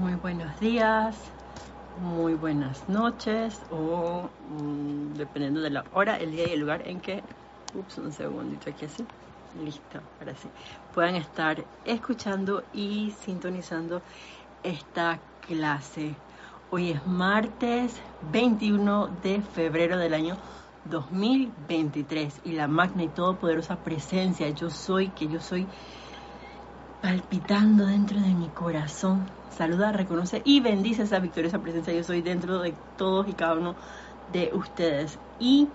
[0.00, 1.16] Muy buenos días,
[2.00, 6.98] muy buenas noches o mm, dependiendo de la hora, el día y el lugar en
[6.98, 7.22] que,
[7.74, 9.04] ups, un segundito aquí así,
[9.62, 10.48] listo, ahora sí,
[10.94, 14.00] puedan estar escuchando y sintonizando
[14.62, 16.14] esta clase.
[16.70, 18.00] Hoy es martes
[18.32, 20.36] 21 de febrero del año
[20.90, 25.66] 2023 y la magna y todopoderosa presencia, yo soy, que yo soy
[27.02, 29.41] palpitando dentro de mi corazón.
[29.56, 31.92] Saluda, reconoce y bendice esa victoriosa presencia.
[31.92, 33.74] Yo soy dentro de todos y cada uno
[34.32, 35.18] de ustedes.
[35.38, 35.68] Y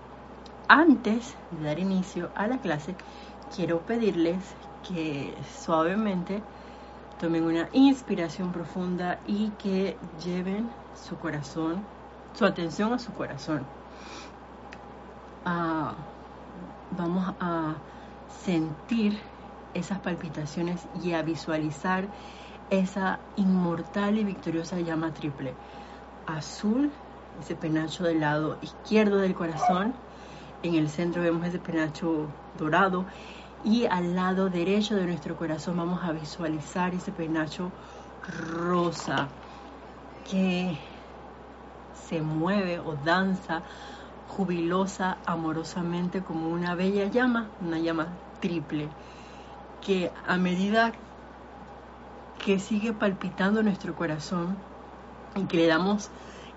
[0.66, 2.96] antes de dar inicio a la clase,
[3.54, 4.42] quiero pedirles
[4.86, 6.42] que suavemente
[7.20, 10.68] tomen una inspiración profunda y que lleven
[11.08, 11.84] su corazón,
[12.34, 13.62] su atención a su corazón.
[15.44, 15.94] Ah,
[16.96, 17.74] vamos a
[18.44, 19.18] sentir
[19.72, 22.08] esas palpitaciones y a visualizar
[22.70, 25.54] esa inmortal y victoriosa llama triple.
[26.26, 26.90] Azul,
[27.40, 29.94] ese penacho del lado izquierdo del corazón.
[30.62, 32.26] En el centro vemos ese penacho
[32.58, 33.04] dorado.
[33.64, 37.72] Y al lado derecho de nuestro corazón vamos a visualizar ese penacho
[38.56, 39.28] rosa
[40.30, 40.78] que
[42.08, 43.62] se mueve o danza
[44.28, 48.08] jubilosa, amorosamente como una bella llama, una llama
[48.40, 48.88] triple
[49.80, 50.92] que a medida
[52.38, 54.56] que sigue palpitando nuestro corazón
[55.34, 56.10] y que le damos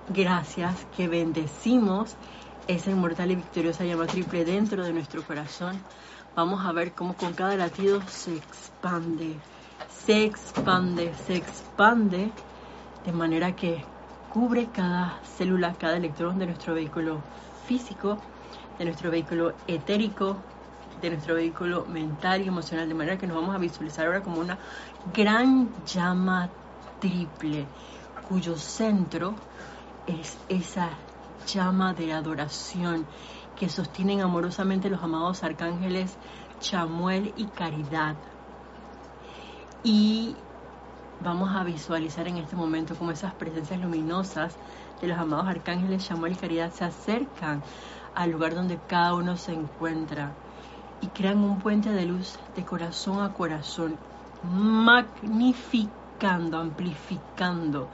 [0.08, 2.16] gracias, que bendecimos
[2.68, 5.80] esa inmortal y victoriosa llama triple dentro de nuestro corazón,
[6.36, 9.40] vamos a ver cómo con cada latido se expande,
[10.06, 12.32] se expande, se expande
[13.04, 13.84] de manera que
[14.30, 17.22] cubre cada célula, cada electrón de nuestro vehículo
[17.66, 18.18] físico,
[18.78, 20.38] de nuestro vehículo etérico,
[21.02, 24.40] de nuestro vehículo mental y emocional, de manera que nos vamos a visualizar ahora como
[24.40, 24.58] una
[25.14, 26.50] gran llama
[27.00, 27.66] triple,
[28.30, 29.34] cuyo centro
[30.08, 30.90] es esa
[31.48, 33.06] llama de adoración
[33.56, 36.16] que sostienen amorosamente los amados arcángeles
[36.59, 38.16] Chamuel y Caridad.
[39.84, 40.36] Y
[41.24, 44.56] vamos a visualizar en este momento como esas presencias luminosas
[45.02, 47.64] de los amados arcángeles Chamuel y Caridad se acercan
[48.14, 50.31] al lugar donde cada uno se encuentra
[51.02, 53.98] y crean un puente de luz de corazón a corazón,
[54.44, 57.90] magnificando, amplificando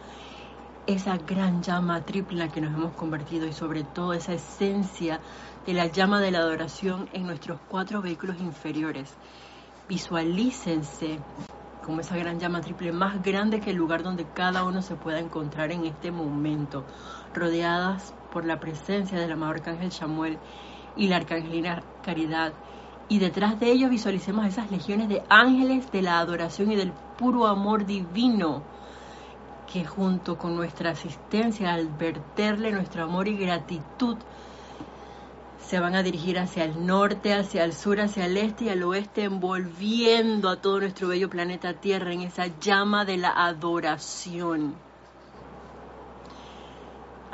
[0.85, 5.19] esa gran llama triple en la que nos hemos convertido y sobre todo esa esencia
[5.65, 9.13] de la llama de la adoración en nuestros cuatro vehículos inferiores.
[9.89, 11.19] Visualícense
[11.85, 15.19] como esa gran llama triple más grande que el lugar donde cada uno se pueda
[15.19, 16.85] encontrar en este momento,
[17.33, 20.37] rodeadas por la presencia del amado arcángel Samuel
[20.95, 22.53] y la arcangelina Caridad
[23.09, 27.47] y detrás de ellos visualicemos esas legiones de ángeles de la adoración y del puro
[27.47, 28.63] amor divino
[29.71, 34.17] que junto con nuestra asistencia al verterle nuestro amor y gratitud
[35.59, 38.83] se van a dirigir hacia el norte, hacia el sur, hacia el este y al
[38.83, 44.86] oeste, envolviendo a todo nuestro bello planeta Tierra en esa llama de la adoración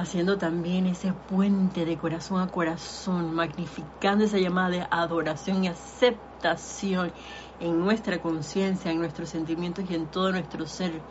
[0.03, 7.11] haciendo también ese puente de corazón a corazón, magnificando esa llamada de adoración y aceptación
[7.59, 11.01] en nuestra conciencia, en nuestros sentimientos y en todo nuestro ser,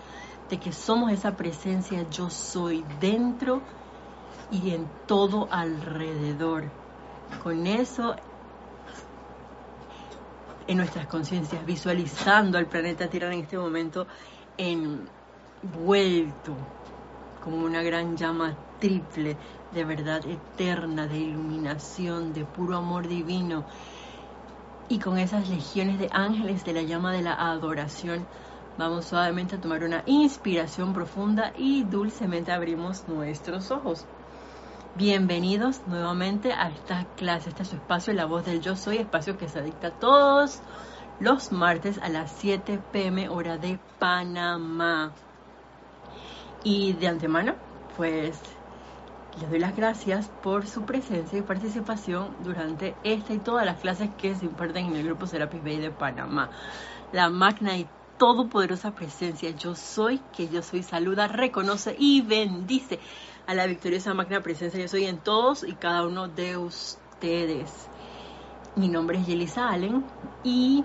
[0.49, 3.63] de que somos esa presencia yo soy dentro
[4.51, 6.65] y en todo alrededor.
[7.43, 8.15] Con eso
[10.67, 14.07] en nuestras conciencias, visualizando al planeta Tierra en este momento
[14.59, 16.55] envuelto
[17.43, 19.37] como una gran llama triple
[19.73, 23.65] de verdad eterna, de iluminación, de puro amor divino.
[24.89, 28.27] Y con esas legiones de ángeles de la llama de la adoración,
[28.77, 34.05] vamos suavemente a tomar una inspiración profunda y dulcemente abrimos nuestros ojos.
[34.97, 39.39] Bienvenidos nuevamente a esta clase, este es su espacio, La Voz del Yo Soy, espacio
[39.39, 40.61] que se dicta todos
[41.21, 45.13] los martes a las 7 pm hora de Panamá.
[46.65, 47.55] Y de antemano,
[47.97, 48.39] pues
[49.41, 54.11] les doy las gracias por su presencia y participación durante esta y todas las clases
[54.19, 56.51] que se imparten en el grupo Serapis Bay de Panamá.
[57.13, 57.87] La magna y
[58.19, 63.01] todopoderosa presencia yo soy, que yo soy, saluda, reconoce y bendice
[63.47, 67.89] a la victoriosa magna presencia yo soy en todos y cada uno de ustedes.
[68.77, 70.05] Mi nombre es Yelisa Allen
[70.45, 70.85] y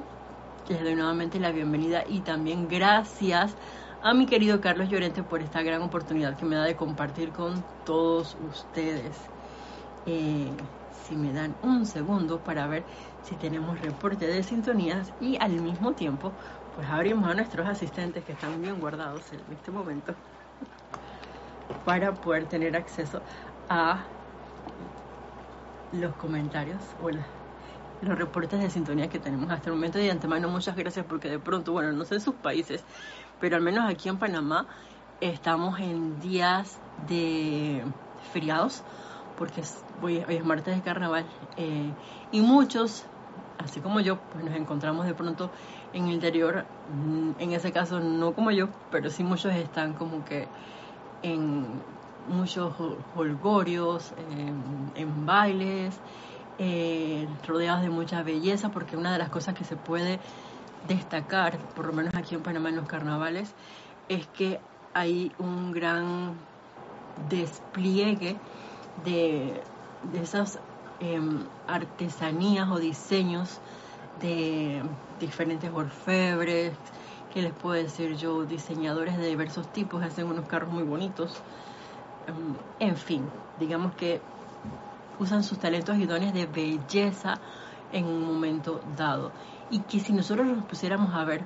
[0.69, 3.55] les doy nuevamente la bienvenida y también gracias
[4.03, 7.63] a mi querido Carlos Llorente por esta gran oportunidad que me da de compartir con
[7.85, 9.15] todos ustedes.
[10.05, 10.49] Eh,
[11.03, 12.83] si me dan un segundo para ver
[13.23, 16.31] si tenemos reporte de sintonías y al mismo tiempo
[16.75, 20.13] pues abrimos a nuestros asistentes que están bien guardados en este momento
[21.85, 23.21] para poder tener acceso
[23.69, 23.99] a
[25.93, 29.97] los comentarios o los reportes de sintonía que tenemos hasta el momento.
[29.97, 32.83] De antemano, muchas gracias porque de pronto, bueno, no sé en sus países,
[33.39, 34.65] pero al menos aquí en Panamá
[35.21, 37.83] estamos en días de
[38.31, 38.83] feriados
[39.37, 39.61] porque
[40.01, 41.25] hoy, es martes de carnaval
[41.57, 41.91] eh,
[42.31, 43.03] y muchos,
[43.63, 45.49] así como yo, pues nos encontramos de pronto
[45.93, 50.25] en el interior, mm, en ese caso no como yo, pero sí muchos están como
[50.25, 50.47] que
[51.23, 51.65] en
[52.29, 52.73] muchos
[53.15, 54.13] holgorios,
[54.95, 55.95] en, bailes,
[56.59, 60.19] eh, rodeados de mucha belleza, porque una de las cosas que se puede
[60.87, 63.53] destacar, por lo menos aquí en Panamá en los carnavales,
[64.09, 64.59] es que
[64.93, 66.35] hay un gran
[67.29, 68.37] despliegue
[69.05, 69.61] de,
[70.21, 70.59] esas
[70.99, 73.59] em, artesanías o diseños
[74.21, 74.81] de
[75.19, 76.73] diferentes orfebres,
[77.33, 81.35] que les puedo decir yo, diseñadores de diversos tipos, hacen unos carros muy bonitos.
[82.27, 83.23] Em, en fin,
[83.59, 84.21] digamos que
[85.19, 87.35] usan sus talentos y dones de belleza
[87.91, 89.31] en un momento dado.
[89.69, 91.45] Y que si nosotros nos pusiéramos a ver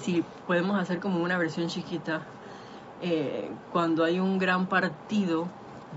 [0.00, 2.22] si podemos hacer como una versión chiquita,
[3.02, 5.48] eh, cuando hay un gran partido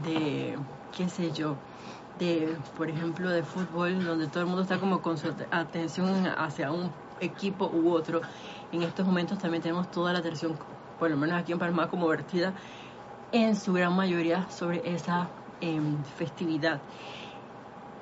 [0.03, 0.57] de,
[0.95, 1.55] qué sé yo,
[2.19, 6.71] de, por ejemplo, de fútbol, donde todo el mundo está como con su atención hacia
[6.71, 8.21] un equipo u otro,
[8.71, 10.57] en estos momentos también tenemos toda la atención,
[10.99, 12.53] por lo menos aquí en Panamá, como vertida
[13.31, 15.27] en su gran mayoría sobre esa
[15.59, 16.79] em, festividad.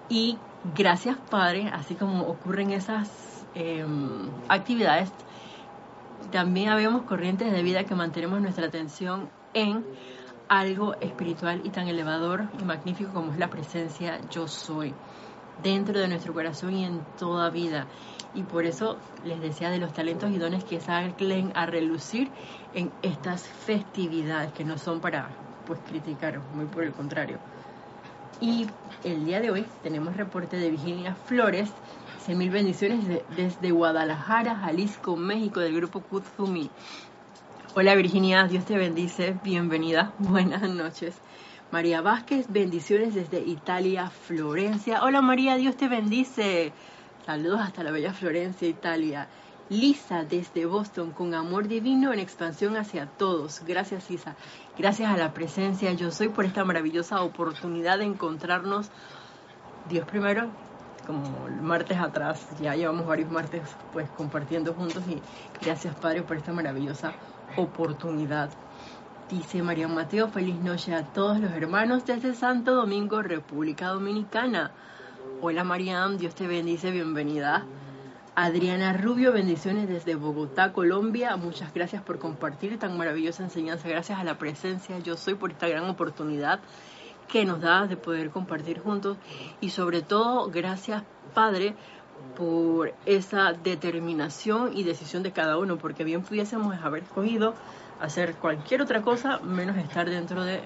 [0.10, 0.38] Y
[0.76, 5.12] gracias Padre, así como ocurren esas em, actividades,
[6.32, 9.86] también habemos corrientes de vida que mantenemos nuestra atención en
[10.48, 14.94] algo espiritual y tan elevador y magnífico como es la presencia yo soy
[15.64, 17.88] dentro de nuestro corazón y en toda vida.
[18.34, 22.30] Y por eso les decía de los talentos y dones que salen a relucir
[22.74, 25.30] en estas festividades que no son para
[25.66, 27.38] pues criticar, muy por el contrario.
[28.40, 28.68] Y
[29.04, 31.72] el día de hoy tenemos reporte de Virginia Flores,
[32.22, 33.04] dice mil bendiciones
[33.36, 36.70] desde Guadalajara, Jalisco, México, del grupo Kutsumi.
[37.74, 41.16] Hola Virginia, Dios te bendice, bienvenida, buenas noches.
[41.72, 45.02] María Vázquez, bendiciones desde Italia, Florencia.
[45.02, 46.74] Hola María, Dios te bendice.
[47.26, 49.28] Saludos hasta la bella Florencia, Italia.
[49.70, 53.64] Lisa desde Boston, con amor divino en expansión hacia todos.
[53.66, 54.36] Gracias Lisa,
[54.78, 58.92] gracias a la presencia yo soy por esta maravillosa oportunidad de encontrarnos.
[59.90, 60.52] Dios primero,
[61.12, 63.62] como el martes atrás, ya llevamos varios martes
[63.92, 65.22] pues compartiendo juntos y
[65.62, 67.12] gracias Padre por esta maravillosa
[67.58, 68.50] oportunidad.
[69.30, 74.72] Dice María Mateo, feliz noche a todos los hermanos desde Santo Domingo, República Dominicana.
[75.42, 77.66] Hola Mariam, Dios te bendice, bienvenida.
[78.34, 81.36] Adriana Rubio, bendiciones desde Bogotá, Colombia.
[81.36, 83.90] Muchas gracias por compartir tan maravillosa enseñanza.
[83.90, 86.62] Gracias a la presencia, yo soy por esta gran oportunidad
[87.32, 89.18] que nos da de poder compartir juntos.
[89.62, 91.76] Y sobre todo, gracias Padre
[92.36, 97.56] por esa determinación y decisión de cada uno, porque bien pudiésemos haber escogido
[98.00, 100.62] hacer cualquier otra cosa menos estar dentro de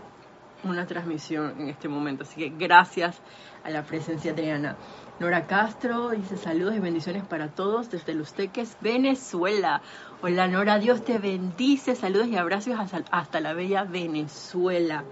[0.63, 2.23] una transmisión en este momento.
[2.23, 3.21] Así que gracias
[3.63, 4.75] a la presencia de Ana.
[5.19, 9.81] Nora Castro dice saludos y bendiciones para todos desde Los Teques, Venezuela.
[10.21, 12.75] Hola Nora, Dios te bendice, saludos y abrazos
[13.11, 15.03] hasta, la bella Venezuela.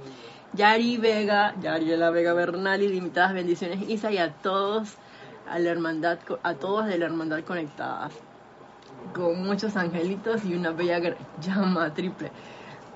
[0.56, 4.98] Yari Vega, Yariela Vega Bernal, limitadas bendiciones Isa y a todos
[5.50, 8.14] a la hermandad, a todos de la hermandad conectadas,
[9.14, 12.32] con muchos angelitos y una bella llama triple.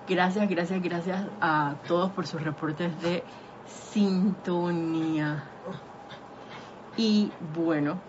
[0.07, 3.23] Gracias, gracias, gracias a todos por sus reportes de
[3.91, 5.43] sintonía.
[6.95, 7.99] Y bueno,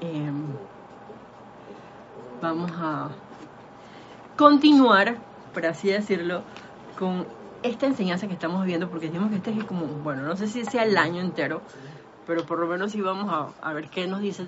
[0.00, 0.46] em,
[2.42, 3.10] vamos a
[4.36, 5.16] continuar,
[5.54, 6.42] por así decirlo,
[6.98, 7.26] con
[7.70, 10.64] esta enseñanza que estamos viendo, porque decimos que este es como, bueno, no sé si
[10.64, 11.62] sea el año entero,
[12.26, 14.46] pero por lo menos sí vamos a, ver qué nos dice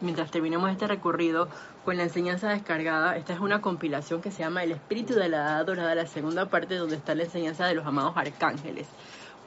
[0.00, 1.48] mientras terminemos este recorrido
[1.84, 3.16] con la enseñanza descargada.
[3.16, 6.46] Esta es una compilación que se llama El Espíritu de la Edad Dorada, la segunda
[6.46, 8.86] parte donde está la enseñanza de los amados arcángeles.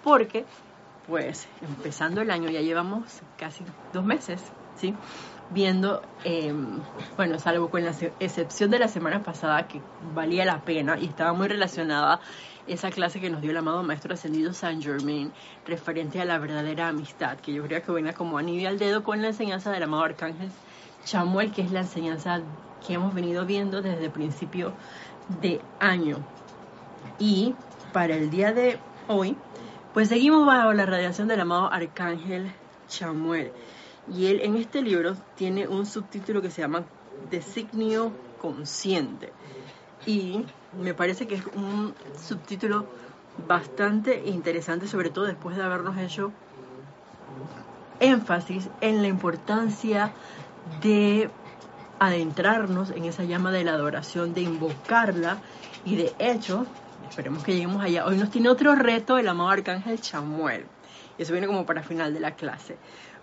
[0.04, 0.46] Porque,
[1.08, 3.64] pues, empezando el año, ya llevamos casi
[3.94, 4.42] dos meses,
[4.76, 4.94] ¿sí?
[5.50, 6.80] Viendo, em,
[7.18, 9.82] bueno, salvo con la excepción de la semana pasada que
[10.14, 12.20] valía la pena y estaba muy relacionada
[12.68, 15.32] esa clase que nos dio el amado Maestro Ascendido Saint Germain
[15.66, 19.22] referente a la verdadera amistad, que yo creo que venga como anillo al dedo con
[19.22, 20.50] la enseñanza del amado Arcángel
[21.06, 22.42] Chamuel, que es la enseñanza
[22.86, 24.74] que hemos venido viendo desde el principio
[25.42, 26.18] de año.
[27.20, 27.56] Y
[27.94, 29.36] para el día de hoy,
[29.94, 32.52] pues seguimos bajo la radiación del amado Arcángel
[32.88, 33.52] Chamuel.
[34.14, 36.86] Y él en este libro tiene un subtítulo que se llama
[37.30, 39.32] Designio consciente.
[40.06, 40.46] Y
[40.82, 42.86] me parece que es un subtítulo
[43.48, 46.32] bastante interesante, sobre todo después de habernos hecho
[48.00, 50.12] énfasis en la importancia
[50.82, 51.30] de
[52.00, 55.38] adentrarnos en esa llama de la adoración, de invocarla
[55.86, 56.66] y de hecho,
[57.08, 58.06] esperemos que lleguemos allá.
[58.06, 60.66] Hoy nos tiene otro reto el amado Arcángel Chamuel.
[61.18, 62.78] Eso viene como para final de la clase.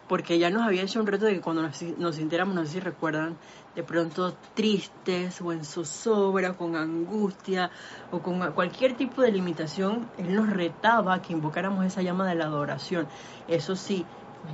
[0.09, 2.73] Porque ya nos había hecho un reto de que cuando nos, nos sintiéramos, no sé
[2.73, 3.37] si recuerdan,
[3.75, 7.71] de pronto tristes o en zozobra, con angustia
[8.11, 12.47] o con cualquier tipo de limitación, Él nos retaba que invocáramos esa llama de la
[12.47, 13.07] adoración.
[13.47, 14.05] Eso sí,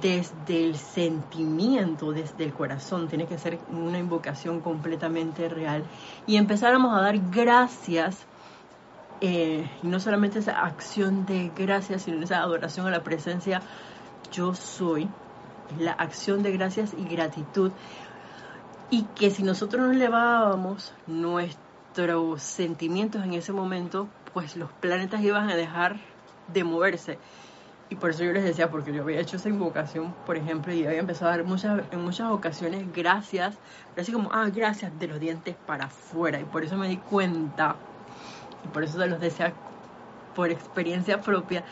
[0.01, 5.85] desde el sentimiento, desde el corazón, tiene que ser una invocación completamente real
[6.27, 8.27] y empezáramos a dar gracias,
[9.21, 13.63] eh, y no solamente esa acción de gracias, sino esa adoración a la presencia
[14.33, 15.09] yo soy,
[15.79, 17.73] la acción de gracias y gratitud,
[18.91, 25.51] y que si nosotros nos elevábamos nuestros sentimientos en ese momento, pues los planetas iban
[25.51, 25.97] a dejar
[26.53, 27.19] de moverse
[27.91, 30.87] y por eso yo les decía, porque yo había hecho esa invocación, por ejemplo, y
[30.87, 33.57] había empezado a dar muchas, en muchas ocasiones gracias,
[33.97, 36.41] así como, ah, gracias de los dientes para afuera.
[36.41, 37.77] Y por eso me di cuenta,
[38.65, 39.53] y por eso se los decía
[40.35, 41.63] por experiencia propia,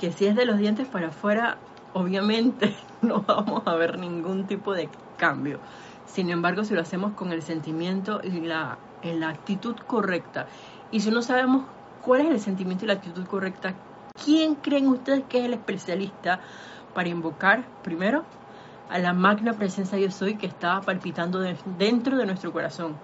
[0.00, 1.56] que si es de los dientes para afuera,
[1.92, 5.60] obviamente no vamos a ver ningún tipo de cambio.
[6.06, 10.46] Sin embargo, si lo hacemos con el sentimiento y la, la actitud correcta,
[10.90, 11.64] y si no sabemos
[12.02, 13.74] cuál es el sentimiento y la actitud correcta,
[14.24, 16.40] ¿Quién creen ustedes que es el especialista
[16.94, 18.24] para invocar, primero,
[18.90, 21.40] a la magna presencia yo soy que está palpitando
[21.78, 22.96] dentro de nuestro corazón?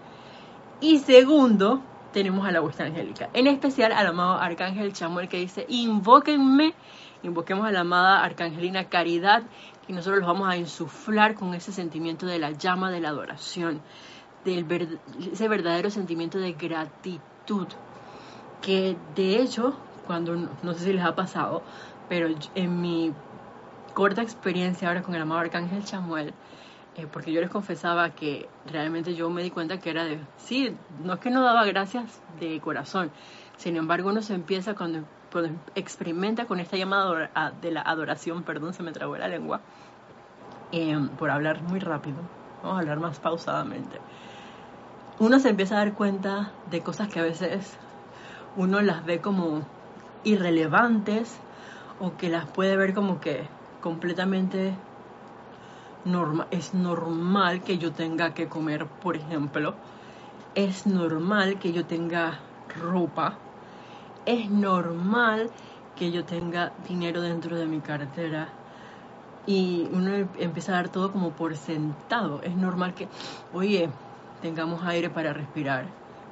[0.81, 1.81] Y segundo,
[2.13, 6.75] tenemos a la vuestra angélica, en especial al amado Arcángel Chamuel que dice, invóquenme,
[7.27, 9.43] invoquemos a la amada Arcangelina Caridad
[9.89, 13.83] y nosotros los vamos a insuflar con ese sentimiento de la llama de la adoración,
[14.45, 14.67] del
[15.33, 17.67] ese verdadero sentimiento de gratitud,
[18.63, 21.63] que de hecho cuando, no sé si les ha pasado,
[22.09, 23.13] pero en mi
[23.95, 26.33] corta experiencia ahora con el amado Arcángel Chamuel,
[26.97, 30.75] eh, porque yo les confesaba que realmente yo me di cuenta que era de, sí,
[31.03, 33.11] no es que no daba gracias de corazón,
[33.57, 35.05] sin embargo uno se empieza cuando,
[35.75, 39.61] experimenta con esta llamada de la adoración, perdón, se me trabó la lengua,
[40.73, 42.17] em, por hablar muy rápido,
[42.63, 43.99] vamos a hablar más pausadamente.
[45.19, 47.77] Uno se empieza a dar cuenta de cosas que a veces
[48.57, 49.63] uno las ve como
[50.25, 51.39] irrelevantes
[52.01, 53.47] o que las puede ver como que
[53.81, 54.75] completamente
[56.05, 56.47] normal.
[56.51, 59.75] Es normal que yo tenga que comer, por ejemplo.
[60.55, 62.39] Es normal que yo tenga
[62.81, 63.39] ropa.
[64.27, 65.51] Es normal
[65.97, 68.49] que yo tenga dinero dentro de mi cartera.
[69.47, 72.43] Y uno empieza a dar todo como por sentado.
[72.43, 73.09] Es normal que,
[73.53, 73.89] oye,
[74.43, 75.87] tengamos aire para respirar.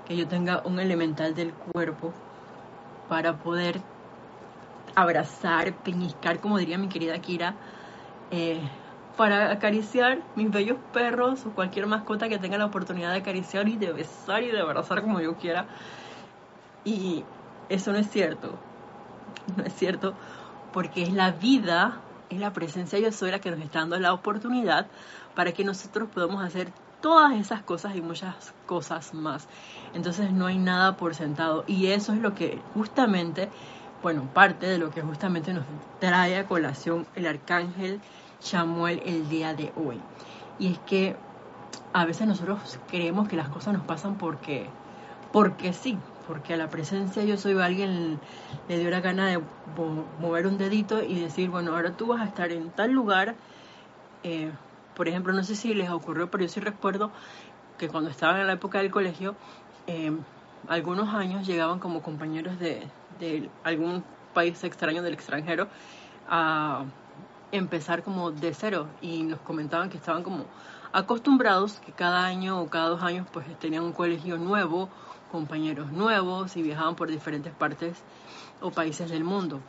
[0.07, 2.13] Que yo tenga un elemental del cuerpo
[3.09, 3.81] para poder
[4.97, 7.55] abrazar, peñiscar, como diría mi querida Kira,
[8.33, 8.61] eh,
[9.17, 13.77] para acariciar mis bellos perros o cualquier mascota que tenga la oportunidad de acariciar y
[13.77, 15.67] de besar y de abrazar como yo quiera.
[16.85, 17.25] Y
[17.68, 18.59] eso no es cierto.
[19.56, 20.14] No es cierto
[20.75, 24.12] porque es la vida, es la presencia yo soy la que nos está dando la
[24.12, 24.88] oportunidad
[25.37, 29.47] para que nosotros podamos hacer todas esas cosas y muchas cosas más.
[29.94, 31.62] Entonces no hay nada por sentado.
[31.68, 33.50] Y eso es lo que justamente,
[34.02, 35.64] bueno, parte de lo que justamente nos
[36.00, 38.00] trae a colación el arcángel
[38.40, 40.00] Samuel el día de hoy.
[40.59, 41.14] Y es que
[41.92, 44.66] a veces nosotros creemos que las cosas nos pasan porque,
[45.30, 48.21] porque sí, porque a la presencia yo soy alguien
[48.69, 49.40] le dio la gana de
[50.21, 53.35] mover un dedito y decir, bueno, ahora tú vas a estar en tal lugar.
[54.23, 54.50] Eh,
[54.97, 57.11] por ejemplo, no sé si les ocurrió, pero yo sí recuerdo
[57.78, 59.35] que cuando estaba en la época del colegio,
[59.87, 60.12] eh,
[60.69, 62.88] algunos años llegaban como compañeros de,
[63.62, 65.69] algún país extraño del extranjero
[66.28, 66.85] a
[67.52, 70.47] empezar como de cero y nos comentaban que estaban como
[70.95, 74.89] acostumbrados que cada año o cada dos años pues tenían un colegio nuevo,
[75.33, 77.99] compañeros nuevos y viajaban por diferentes partes
[78.63, 79.61] o países del mundo.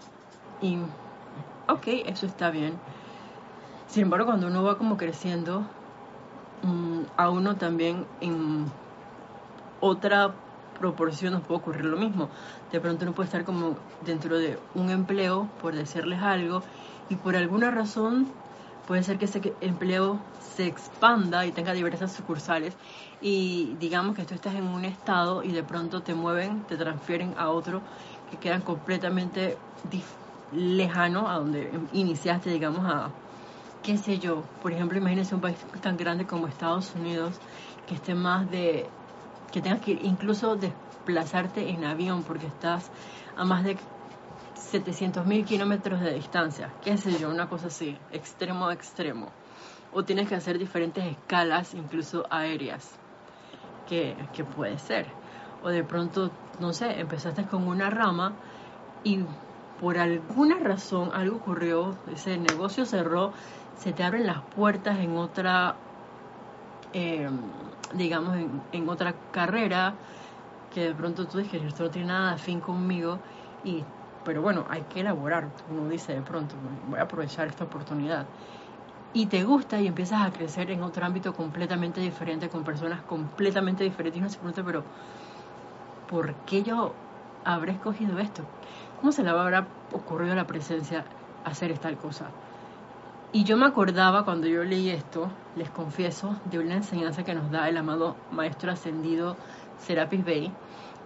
[0.61, 0.77] Y
[1.67, 2.73] ok, eso está bien.
[3.87, 5.65] Sin embargo, cuando uno va como creciendo,
[6.61, 8.71] mm, a uno también en
[9.81, 10.35] otra
[10.79, 12.29] proporción nos puede ocurrir lo mismo.
[12.71, 16.61] De pronto uno puede estar como dentro de un empleo, por decirles algo,
[17.09, 18.27] y por alguna razón
[18.85, 22.73] puede ser que ese empleo se expanda y tenga diversas sucursales
[23.19, 27.33] y digamos que tú estás en un estado y de pronto te mueven, te transfieren
[27.37, 27.81] a otro
[28.29, 29.57] que quedan completamente
[30.51, 33.11] lejano a donde iniciaste, digamos, a,
[33.81, 37.35] qué sé yo, por ejemplo, imagínense un país tan grande como Estados Unidos,
[37.85, 38.85] que esté más de
[39.51, 42.91] que tengas que incluso desplazarte en avión porque estás
[43.35, 43.77] a más de
[44.65, 49.29] 700 mil kilómetros de distancia, qué sé yo, una cosa así, extremo a extremo.
[49.93, 52.97] O tienes que hacer diferentes escalas, incluso aéreas,
[53.87, 54.15] que,
[54.55, 55.05] puede ser.
[55.63, 58.33] O de pronto, no sé, empezaste con una rama
[59.03, 59.23] y
[59.79, 63.33] por alguna razón algo ocurrió, ese negocio cerró,
[63.77, 65.75] se te abren las puertas en otra,
[66.93, 67.29] eh,
[67.93, 68.37] digamos,
[68.71, 69.93] en, otra carrera,
[70.73, 73.19] que de pronto tú dices, esto no tiene nada de fin conmigo,
[73.63, 73.83] y,
[74.25, 76.55] pero bueno, hay que elaborar, uno dice de pronto,
[76.89, 78.25] voy a aprovechar esta oportunidad.
[79.13, 83.83] Y te gusta y empiezas a crecer en otro ámbito completamente diferente, con personas completamente
[83.85, 84.83] diferentes, y uno se pregunta, pero
[86.09, 86.91] ¿por qué yo
[87.45, 88.43] habré escogido esto?
[88.99, 91.05] ¿Cómo se le habrá ocurrido a la presencia
[91.45, 92.25] hacer tal cosa?
[93.31, 97.51] Y yo me acordaba cuando yo leí esto, les confieso, de una enseñanza que nos
[97.51, 99.35] da el amado Maestro Ascendido
[99.77, 100.51] Serapis Bey,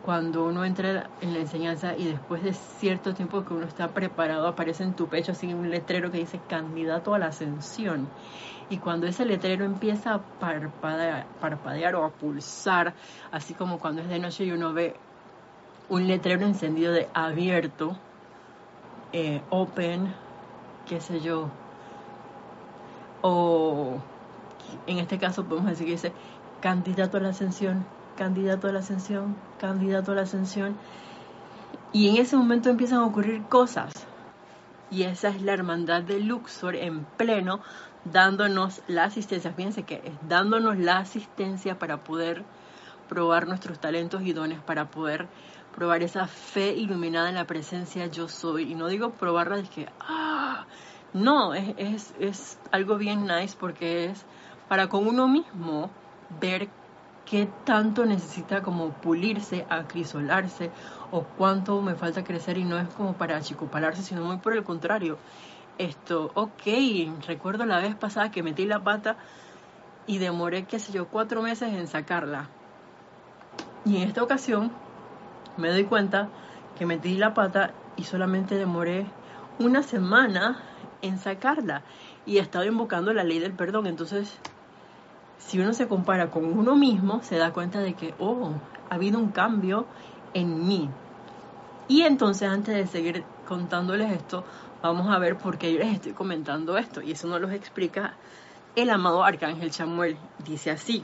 [0.05, 4.47] cuando uno entra en la enseñanza y después de cierto tiempo que uno está preparado,
[4.47, 8.07] aparece en tu pecho así un letrero que dice candidato a la ascensión.
[8.69, 12.93] Y cuando ese letrero empieza a parpadear, o a pulsar,
[13.31, 14.95] así como cuando es de noche y uno ve
[15.89, 17.95] un letrero encendido de abierto,
[19.11, 20.13] eh, open,
[20.87, 21.49] qué sé yo,
[23.21, 23.97] o
[24.87, 26.13] en este caso podemos decir que dice
[26.61, 27.85] candidato a la ascensión,
[28.19, 30.75] candidato a la ascensión, candidato a la ascensión.
[31.93, 33.93] Y en ese momento empiezan a ocurrir cosas.
[34.91, 37.61] Y esa es la hermandad de Luxor en pleno,
[38.03, 39.53] dándonos la asistencia.
[39.53, 42.43] Fíjense que es dándonos la asistencia para poder
[43.07, 45.27] probar nuestros talentos y dones, para poder
[45.73, 48.69] probar esa fe iluminada en la presencia yo soy.
[48.69, 50.65] Y no digo probarla de que, ah,
[51.13, 54.25] no, es, es, es algo bien nice porque es
[54.67, 55.89] para con uno mismo
[56.41, 56.69] ver
[57.29, 60.71] qué tanto necesita como pulirse, acrisolarse
[61.11, 64.63] o cuánto me falta crecer y no es como para achicopalarse, sino muy por el
[64.63, 65.17] contrario.
[65.77, 66.63] Esto, ok,
[67.27, 69.17] recuerdo la vez pasada que metí la pata
[70.07, 72.49] y demoré, qué sé yo, cuatro meses en sacarla.
[73.85, 74.71] Y en esta ocasión
[75.55, 76.29] me doy cuenta
[76.77, 79.05] que metí la pata y solamente demoré
[79.59, 80.57] una semana
[81.01, 81.83] en sacarla
[82.25, 83.85] y he estado invocando la ley del perdón.
[83.85, 84.39] Entonces,
[85.39, 88.51] si uno se compara con uno mismo, se da cuenta de que, oh,
[88.89, 89.85] ha habido un cambio
[90.33, 90.89] en mí.
[91.87, 94.43] Y entonces, antes de seguir contándoles esto,
[94.83, 97.01] vamos a ver por qué yo les estoy comentando esto.
[97.01, 98.13] Y eso nos lo explica
[98.75, 100.17] el amado Arcángel Chamuel.
[100.45, 101.03] Dice así,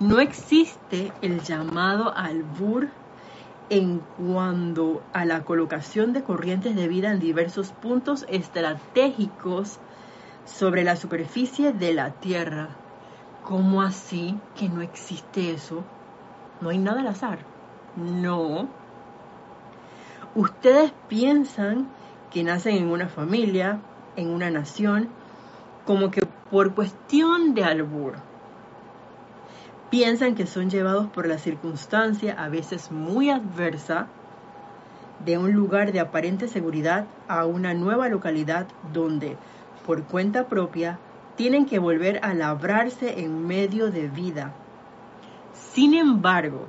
[0.00, 2.88] no existe el llamado albur
[3.68, 9.78] en cuanto a la colocación de corrientes de vida en diversos puntos estratégicos
[10.44, 12.70] sobre la superficie de la Tierra.
[13.50, 15.82] ¿Cómo así que no existe eso?
[16.60, 17.40] No hay nada al azar.
[17.96, 18.68] No.
[20.36, 21.88] Ustedes piensan
[22.32, 23.80] que nacen en una familia,
[24.14, 25.08] en una nación,
[25.84, 28.14] como que por cuestión de albur
[29.90, 34.06] piensan que son llevados por la circunstancia, a veces muy adversa,
[35.24, 39.36] de un lugar de aparente seguridad a una nueva localidad donde,
[39.84, 41.00] por cuenta propia,
[41.40, 44.52] tienen que volver a labrarse en medio de vida.
[45.72, 46.66] Sin embargo,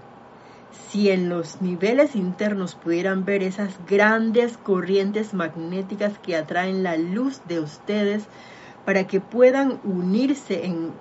[0.88, 7.42] si en los niveles internos pudieran ver esas grandes corrientes magnéticas que atraen la luz
[7.50, 8.24] de ustedes
[8.86, 10.94] para que puedan unirse en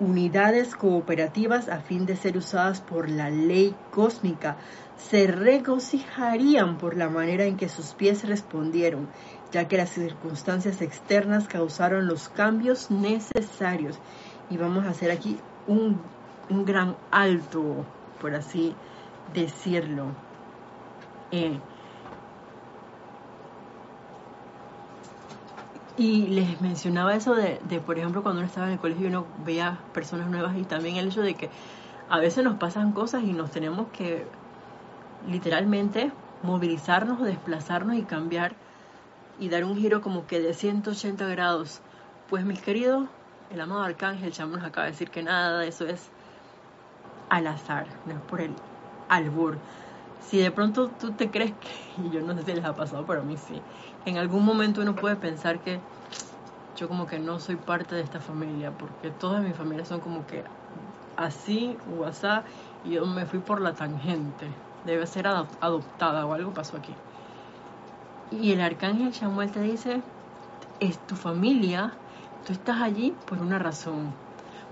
[0.00, 4.56] unidades cooperativas a fin de ser usadas por la ley cósmica,
[4.96, 9.08] se regocijarían por la manera en que sus pies respondieron,
[9.52, 13.98] ya que las circunstancias externas causaron los cambios necesarios.
[14.50, 16.00] Y vamos a hacer aquí un,
[16.50, 17.84] un gran alto,
[18.20, 18.74] por así
[19.34, 20.06] decirlo.
[21.32, 21.58] Eh,
[25.98, 29.08] Y les mencionaba eso de, de, por ejemplo, cuando uno estaba en el colegio y
[29.08, 31.48] uno veía personas nuevas y también el hecho de que
[32.10, 34.26] a veces nos pasan cosas y nos tenemos que
[35.26, 38.54] literalmente movilizarnos, desplazarnos y cambiar
[39.38, 41.80] y dar un giro como que de 180 grados.
[42.28, 43.08] Pues mis queridos,
[43.52, 46.08] el amado arcángel Chamo nos acaba de decir que nada de eso es
[47.28, 48.52] al azar, no es por el
[49.08, 49.58] albur.
[50.28, 53.04] Si de pronto tú te crees que, y yo no sé si les ha pasado,
[53.06, 53.60] pero a mí sí,
[54.04, 55.80] en algún momento uno puede pensar que
[56.76, 60.26] yo como que no soy parte de esta familia, porque todas mis familias son como
[60.26, 60.42] que
[61.16, 62.26] así o así,
[62.84, 64.46] y yo me fui por la tangente.
[64.84, 66.92] Debe ser adoptada o algo pasó aquí.
[68.30, 70.02] Y el arcángel Samuel te dice,
[70.80, 71.98] es tu familia,
[72.44, 74.14] tú estás allí por una razón,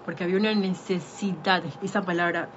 [0.04, 2.50] porque había una necesidad, esa palabra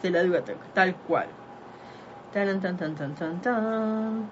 [0.00, 0.36] se la digo
[0.72, 1.28] tal cual.
[2.30, 4.30] Tan, tan, tan, tan, tan, tan.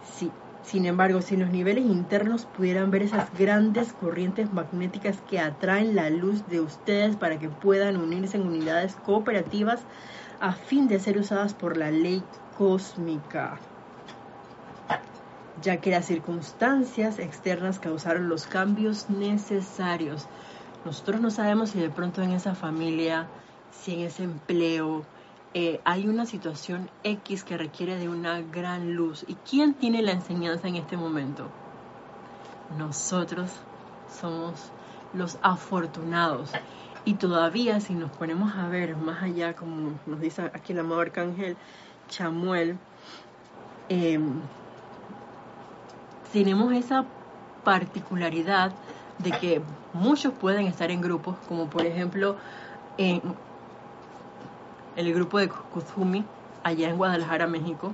[0.00, 0.32] Sí,
[0.74, 6.10] sin embargo, si los niveles internos pudieran ver esas grandes corrientes magnéticas que atraen la
[6.10, 9.78] luz de ustedes para que puedan unirse en unidades cooperativas
[10.40, 12.24] a fin de ser usadas por la ley
[12.56, 13.60] cósmica,
[15.62, 20.26] ya que las circunstancias externas causaron los cambios necesarios.
[20.84, 23.28] Nosotros no sabemos si de pronto en esa familia,
[23.70, 25.06] si en ese empleo,
[25.56, 29.24] eh, hay una situación X que requiere de una gran luz.
[29.28, 31.48] ¿Y quién tiene la enseñanza en este momento?
[32.76, 33.52] Nosotros
[34.10, 34.72] somos
[35.12, 36.50] los afortunados.
[37.04, 41.02] Y todavía si nos ponemos a ver más allá, como nos dice aquí el amado
[41.02, 41.56] arcángel
[42.08, 42.76] Chamuel,
[43.88, 44.40] em,
[46.32, 47.04] tenemos esa
[47.62, 48.72] particularidad
[49.18, 49.62] de que
[49.92, 52.36] muchos pueden estar en grupos, como por ejemplo
[52.98, 53.22] en
[54.96, 56.24] el grupo de Kuzumi,
[56.62, 57.92] allá en Guadalajara, México.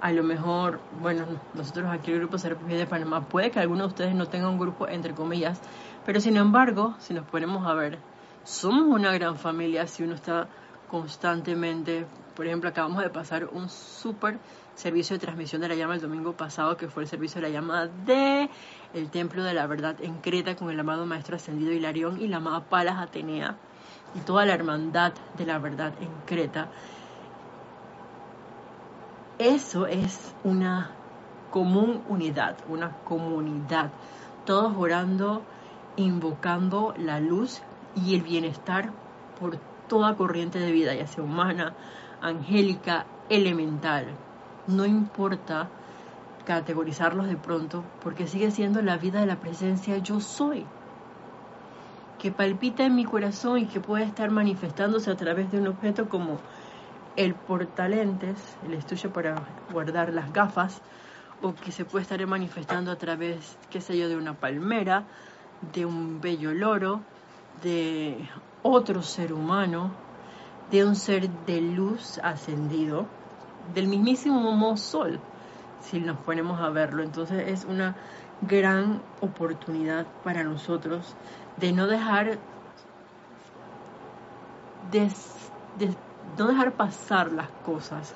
[0.00, 3.88] A lo mejor, bueno, nosotros aquí el grupo Serapis de Panamá, puede que algunos de
[3.88, 5.60] ustedes no tengan un grupo, entre comillas,
[6.04, 7.98] pero sin embargo, si nos ponemos a ver,
[8.44, 10.48] somos una gran familia si uno está
[10.90, 12.06] constantemente,
[12.36, 14.38] por ejemplo, acabamos de pasar un súper
[14.74, 17.52] servicio de transmisión de la llama el domingo pasado, que fue el servicio de la
[17.54, 18.50] llama de
[18.92, 22.36] el Templo de la Verdad en Creta con el amado Maestro Ascendido Hilarión y la
[22.38, 23.56] amada Palas Atenea
[24.14, 26.68] y toda la hermandad de la verdad en Creta.
[29.38, 30.90] Eso es una
[31.50, 33.90] común unidad, una comunidad,
[34.44, 35.42] todos orando,
[35.96, 37.62] invocando la luz
[37.94, 38.92] y el bienestar
[39.38, 41.74] por toda corriente de vida, ya sea humana,
[42.20, 44.06] angélica, elemental.
[44.66, 45.68] No importa
[46.44, 50.66] categorizarlos de pronto, porque sigue siendo la vida de la presencia yo soy,
[52.24, 56.08] que palpita en mi corazón y que puede estar manifestándose a través de un objeto
[56.08, 56.38] como
[57.16, 59.34] el portalentes, el estuche para
[59.70, 60.80] guardar las gafas,
[61.42, 65.04] o que se puede estar manifestando a través, qué sé yo, de una palmera,
[65.74, 67.02] de un bello loro,
[67.62, 68.16] de
[68.62, 69.90] otro ser humano,
[70.70, 73.04] de un ser de luz ascendido,
[73.74, 75.20] del mismísimo sol
[75.82, 77.02] si nos ponemos a verlo.
[77.02, 77.94] Entonces es una
[78.42, 81.14] gran oportunidad para nosotros
[81.56, 82.38] de no dejar
[84.90, 85.10] de,
[86.38, 88.14] no dejar pasar las cosas.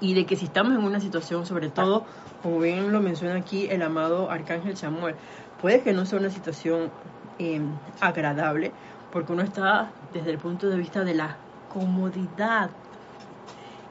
[0.00, 2.04] Y de que si estamos en una situación, sobre todo,
[2.42, 5.14] como bien lo menciona aquí el amado Arcángel Samuel,
[5.60, 6.90] puede que no sea una situación
[7.38, 8.72] em, agradable,
[9.10, 11.36] porque uno está desde el punto de vista de la
[11.72, 12.70] comodidad.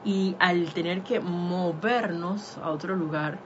[0.04, 3.38] Y al tener que movernos a otro lugar,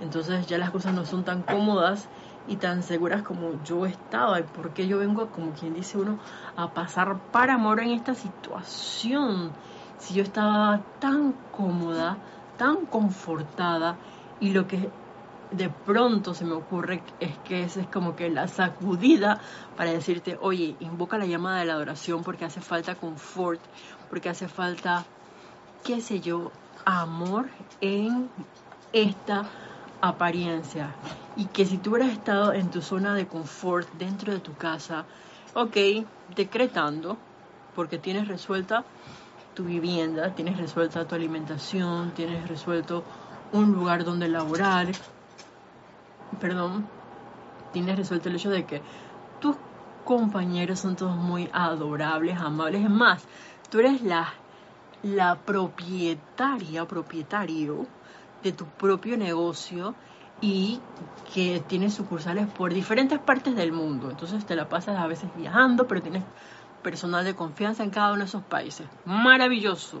[0.00, 2.08] entonces ya las cosas no son tan cómodas
[2.46, 4.40] y tan seguras como yo estaba.
[4.40, 6.18] ¿Y porque yo vengo, como quien dice uno,
[6.56, 9.52] a pasar para amor en esta situación?
[9.98, 12.18] Si yo estaba tan cómoda,
[12.56, 13.98] tan confortada
[14.40, 14.90] y lo que
[15.50, 19.40] de pronto se me ocurre es que esa es como que la sacudida
[19.76, 23.60] para decirte, oye, invoca la llamada de la adoración porque hace falta confort,
[24.10, 25.04] porque hace falta
[25.84, 26.50] qué sé yo,
[26.84, 28.30] amor en
[28.92, 29.44] esta
[30.08, 30.94] apariencia.
[31.36, 35.04] Y que si tú hubieras estado en tu zona de confort dentro de tu casa,
[35.54, 35.76] ok,
[36.34, 37.16] decretando,
[37.74, 38.84] porque tienes resuelta
[39.54, 43.04] tu vivienda, tienes resuelta tu alimentación, tienes resuelto
[43.52, 44.88] un lugar donde laborar,
[46.40, 46.86] perdón,
[47.72, 48.82] tienes resuelto el hecho de que
[49.40, 49.56] tus
[50.04, 53.22] compañeros son todos muy adorables, amables, es más,
[53.70, 54.32] tú eres la
[55.04, 57.86] la propietaria, propietario
[58.44, 59.94] de tu propio negocio
[60.40, 60.78] y
[61.32, 64.10] que tienes sucursales por diferentes partes del mundo.
[64.10, 66.22] Entonces te la pasas a veces viajando, pero tienes
[66.82, 68.86] personal de confianza en cada uno de esos países.
[69.06, 69.98] Maravilloso.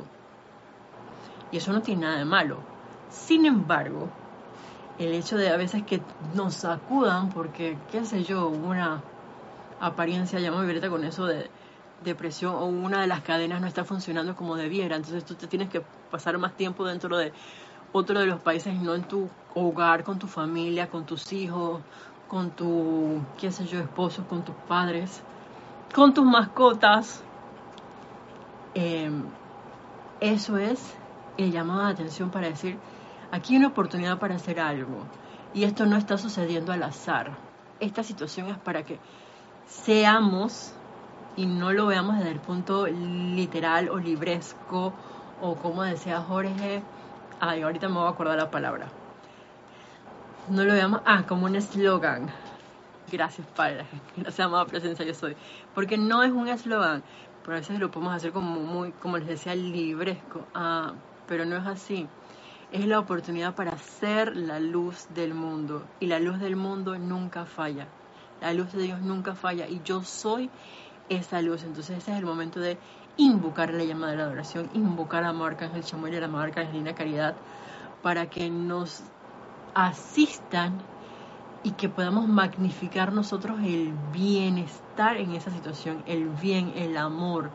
[1.50, 2.58] Y eso no tiene nada de malo.
[3.10, 4.08] Sin embargo,
[4.98, 6.00] el hecho de a veces que
[6.34, 9.00] nos sacudan porque, qué sé yo, una
[9.80, 11.48] apariencia ya muy violenta con eso de
[12.04, 14.96] depresión o una de las cadenas no está funcionando como debiera.
[14.96, 15.80] Entonces tú te tienes que
[16.10, 17.32] pasar más tiempo dentro de
[17.96, 21.80] otro de los países no en tu hogar, con tu familia, con tus hijos,
[22.26, 25.22] con tu, qué sé yo, esposo, con tus padres,
[25.94, 27.22] con tus mascotas.
[28.74, 29.22] Em,
[30.18, 30.92] eso es
[31.38, 32.78] el llamado de atención para decir,
[33.30, 35.04] aquí hay una oportunidad para hacer algo.
[35.54, 37.36] Y esto no está sucediendo al azar.
[37.78, 38.98] Esta situación es para que
[39.68, 40.72] seamos
[41.36, 44.92] y no lo veamos desde el punto literal o libresco
[45.40, 46.82] o como decía Jorge,
[47.48, 48.88] ay, ahorita me voy a acordar la palabra.
[50.48, 52.30] no lo veamos, ah, como un eslogan.
[53.10, 53.86] Gracias, Padre.
[54.16, 55.36] Gracias, amada presencia, yo soy.
[55.74, 57.02] Porque no es un eslogan,
[57.42, 60.46] pero a veces lo podemos hacer como muy, como les decía, libresco.
[60.54, 60.94] Ah,
[61.28, 62.08] pero no es así.
[62.72, 65.84] Es la oportunidad para ser la luz del mundo.
[66.00, 67.86] Y la luz del mundo nunca falla.
[68.40, 69.68] La luz de Dios nunca falla.
[69.68, 70.50] Y yo soy
[71.08, 71.62] esa luz.
[71.62, 72.78] Entonces ese es el momento de
[73.16, 76.94] invocar la llamada de la adoración, invocar a Arcángel Chamuel y a la Amada Arcangelina
[76.94, 77.34] Caridad
[78.02, 79.02] para que nos
[79.74, 80.78] asistan
[81.62, 87.50] y que podamos magnificar nosotros el bienestar en esa situación, el bien, el amor,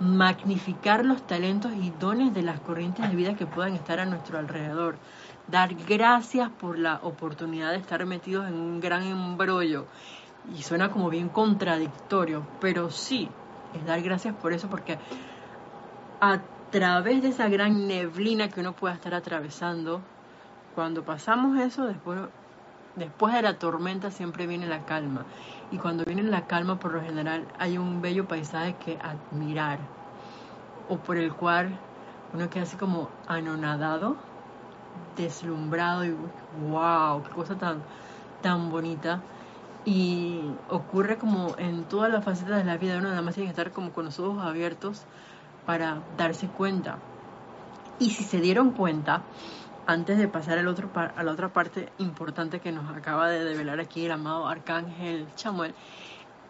[0.00, 4.38] magnificar los talentos y dones de las corrientes de vida que puedan estar a nuestro
[4.38, 4.96] alrededor,
[5.48, 9.86] dar gracias por la oportunidad de estar metidos en un gran embrollo.
[10.56, 13.28] Y suena como bien contradictorio, pero sí,
[13.74, 14.98] es dar gracias por eso porque
[16.20, 16.38] a
[16.70, 20.00] través de esa gran neblina que uno pueda estar atravesando,
[20.74, 22.18] cuando pasamos eso, después,
[22.96, 25.24] después de la tormenta siempre viene la calma.
[25.70, 29.78] Y cuando viene la calma, por lo general, hay un bello paisaje que admirar,
[30.88, 31.68] o por el cual
[32.34, 34.16] uno queda así como anonadado,
[35.16, 36.14] deslumbrado y
[36.70, 37.78] wow, qué cosa tan,
[38.42, 39.20] tan bonita.
[39.84, 43.52] Y ocurre como en todas las facetas de la vida, uno nada más tiene que
[43.52, 45.02] estar como con los ojos abiertos
[45.66, 46.98] para darse cuenta.
[47.98, 49.22] Y si se dieron cuenta,
[49.86, 53.80] antes de pasar al otro a la otra parte importante que nos acaba de develar
[53.80, 55.74] aquí el amado Arcángel Chamuel,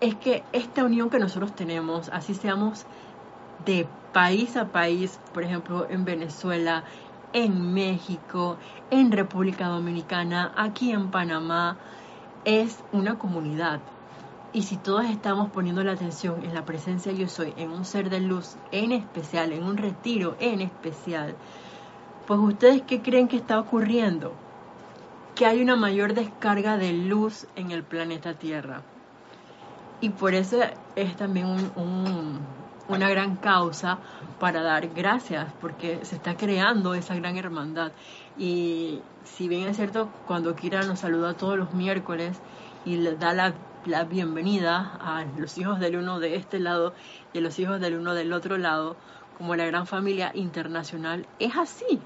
[0.01, 2.87] es que esta unión que nosotros tenemos, así seamos
[3.65, 6.85] de país a país, por ejemplo en Venezuela,
[7.33, 8.57] en México,
[8.91, 11.77] en República Dominicana, aquí en Panamá,
[12.45, 13.81] es una comunidad.
[14.53, 18.09] Y si todos estamos poniendo la atención en la presencia yo soy, en un ser
[18.09, 21.35] de luz en especial, en un retiro en especial,
[22.27, 24.33] pues ustedes qué creen que está ocurriendo?
[25.35, 28.83] Que hay una mayor descarga de luz en el planeta Tierra.
[30.01, 30.59] Y por eso
[30.95, 31.47] es también
[32.89, 33.99] una gran causa
[34.39, 37.91] para dar gracias, porque se está creando esa gran hermandad.
[38.37, 42.39] Y si bien es cierto, cuando Kira nos saluda todos los miércoles
[42.85, 43.55] y le da la,
[44.05, 46.95] bienvenida a los hijos del uno de este lado
[47.33, 48.97] y a los hijos del uno del otro lado,
[49.37, 52.01] como la gran familia internacional, es así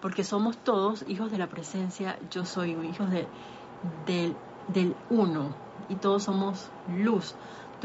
[0.00, 3.26] porque somos todos hijos de la presencia, yo soy hijos de,
[4.06, 5.54] del, uno,
[5.88, 7.34] y todos somos luz,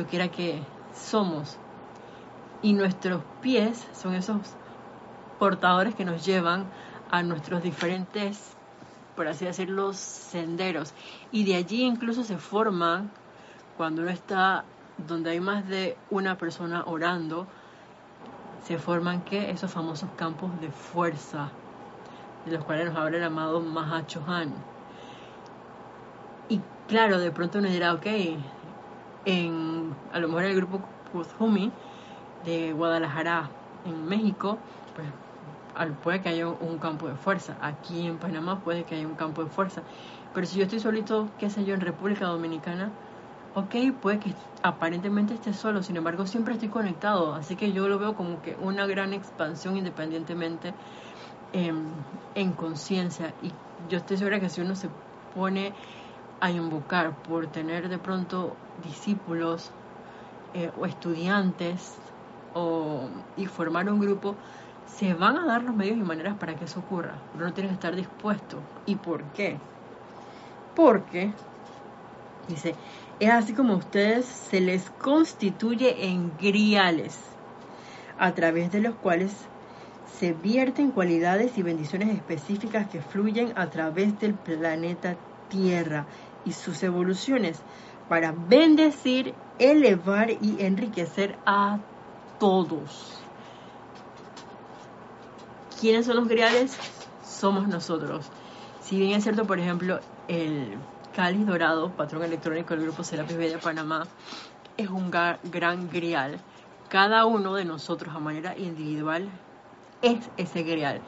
[0.05, 0.62] quiera que
[0.93, 1.57] somos.
[2.62, 4.38] Y nuestros pies son esos
[5.38, 6.65] portadores que nos llevan
[7.12, 8.56] a nuestros diferentes,
[9.15, 10.93] por así decirlo, senderos.
[11.32, 13.12] Y de allí incluso se forman,
[13.78, 14.65] cuando uno está
[15.08, 17.48] donde hay más de una persona orando,
[18.65, 21.50] se forman que esos famosos campos de fuerza,
[22.45, 24.54] de los cuales nos habla el amado Mahachohan.
[26.50, 28.08] Y claro, de pronto uno dirá, ok,
[29.26, 31.72] en, a lo mejor el grupo Kuzhumi
[32.45, 33.50] de Guadalajara,
[33.86, 34.58] en México,
[34.95, 35.08] pues
[36.03, 37.55] puede que haya un campo de fuerza.
[37.61, 39.81] Aquí en Panamá puede que haya un campo de fuerza.
[40.33, 42.91] Pero si yo estoy solito, qué sé yo, en República Dominicana,
[43.55, 47.97] ok, puede que aparentemente esté solo, sin embargo siempre estoy conectado, así que yo lo
[47.97, 50.73] veo como que una gran expansión independientemente
[51.53, 53.33] en, conciencia.
[53.41, 53.51] Y
[53.89, 54.89] yo estoy segura que si uno se
[55.35, 55.73] pone
[56.41, 59.71] a invocar por tener de pronto discípulos
[60.53, 61.97] eh, o estudiantes
[62.53, 64.35] o, y formar un grupo,
[64.97, 67.13] se van a dar los medios y maneras para que eso ocurra.
[67.34, 68.58] Pero no tienes que estar dispuesto.
[68.86, 69.58] ¿Y por qué?
[70.75, 71.32] Porque,
[72.47, 72.75] dice,
[73.19, 77.17] es así como a ustedes se les constituye en griales,
[78.17, 79.32] a través de los cuales
[80.19, 85.15] se vierten cualidades y bendiciones específicas que fluyen a través del planeta
[85.49, 86.06] Tierra
[86.45, 87.58] y sus evoluciones
[88.08, 91.80] para bendecir, elevar y enriquecer a
[92.38, 93.28] todos.
[95.79, 96.77] ¿Quiénes son los griales?
[97.23, 98.25] Somos nosotros.
[98.81, 100.77] Si bien es cierto, por ejemplo, el
[101.15, 104.05] cáliz dorado, patrón electrónico del grupo Serapis de Panamá,
[104.75, 106.37] es un gran grial.
[106.89, 109.29] Cada uno de nosotros a manera individual
[110.01, 110.99] es ese grial.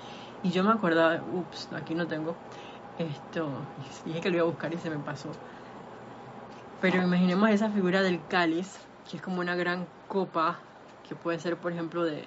[0.41, 2.35] Y yo me acordaba, ups, aquí no tengo
[2.97, 3.49] esto,
[4.05, 5.31] dije que lo iba a buscar y se me pasó.
[6.79, 8.79] Pero imaginemos esa figura del cáliz,
[9.09, 10.59] que es como una gran copa,
[11.07, 12.25] que puede ser, por ejemplo, de,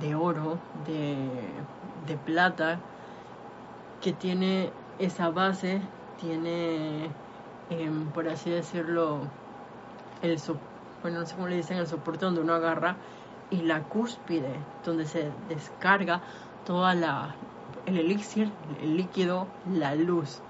[0.00, 1.28] de oro, de,
[2.06, 2.78] de plata,
[4.00, 5.80] que tiene esa base,
[6.20, 7.10] tiene,
[7.70, 9.20] em, por así decirlo,
[10.22, 10.40] el
[11.02, 12.96] bueno, no sé cómo le dicen, el soporte donde uno agarra
[13.50, 16.20] y la cúspide, donde se descarga
[16.64, 17.34] toda la
[17.86, 18.50] el elixir,
[18.82, 20.40] el líquido, la luz.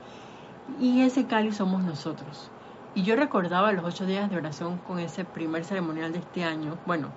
[0.81, 2.51] Y ese cáliz somos nosotros.
[2.95, 6.79] Y yo recordaba los ocho días de oración con ese primer ceremonial de este año.
[6.87, 7.11] Bueno,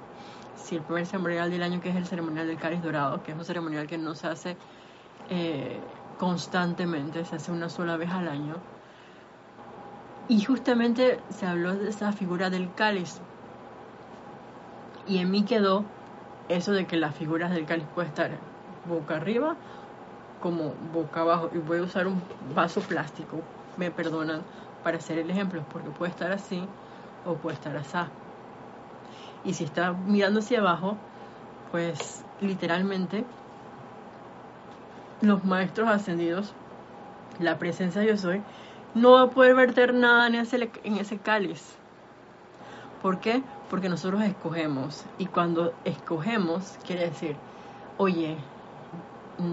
[0.63, 3.37] si el primer ceremonial del año que es el ceremonial del cáliz dorado, que es
[3.37, 4.57] un ceremonial que no se hace
[5.29, 5.79] eh,
[6.17, 8.55] constantemente, se hace una sola vez al año.
[10.27, 13.19] Y justamente se habló de esa figura del cáliz.
[15.07, 15.85] Y en mí quedó
[16.49, 18.31] eso de que las figuras del cáliz puede estar
[18.87, 19.55] boca arriba
[20.41, 21.49] como boca abajo.
[21.53, 22.21] Y voy a usar un
[22.53, 23.41] vaso plástico,
[23.77, 24.41] me perdonan,
[24.83, 26.63] para hacer el ejemplo, porque puede estar así
[27.25, 27.97] o puede estar así.
[29.45, 30.97] Y si está mirando hacia abajo,
[31.71, 33.25] pues literalmente
[35.21, 36.53] los maestros ascendidos,
[37.39, 38.41] la presencia yo soy,
[38.95, 41.75] no va a poder verter nada en ese, en ese cáliz.
[43.01, 43.41] ¿Por qué?
[43.69, 45.05] Porque nosotros escogemos.
[45.17, 47.35] Y cuando escogemos, quiere decir,
[47.97, 48.37] oye,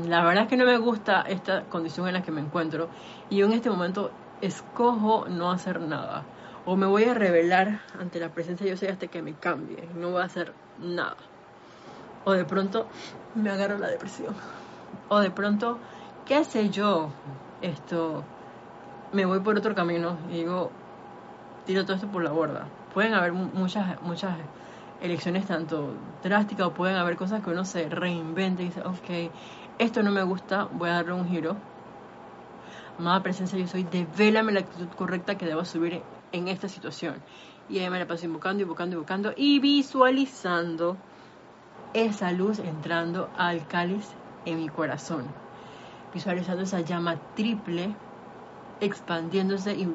[0.07, 2.89] la verdad es que no me gusta esta condición en la que me encuentro.
[3.31, 6.25] Y yo en este momento escojo no hacer nada.
[6.69, 9.89] O me voy a revelar ante la presencia de yo soy hasta que me cambie.
[9.95, 11.17] No voy a hacer nada.
[12.25, 12.89] O de pronto
[13.37, 14.35] me agarro la depresión.
[15.09, 15.79] O de pronto,
[16.27, 17.11] qué sé yo,
[17.63, 18.25] esto,
[19.13, 20.73] me voy por otro camino y digo,
[21.67, 22.67] tiro todo esto por la borda.
[22.93, 24.37] Pueden haber muchas, muchas
[25.01, 29.31] elecciones tanto drásticas o pueden haber cosas que uno se reinvente y dice, ok,
[29.79, 31.57] esto no me gusta, voy a darle un giro.
[32.99, 36.03] Amada presencia, yo soy, devélame la actitud correcta que debo subir
[36.33, 37.17] en esta situación.
[37.69, 40.97] Y ahí me la paso invocando, invocando, invocando y visualizando
[41.95, 44.07] esa luz entrando al cáliz
[44.45, 45.25] en mi corazón.
[46.15, 47.95] Visualizando esa llama triple
[48.81, 49.89] expandiéndose y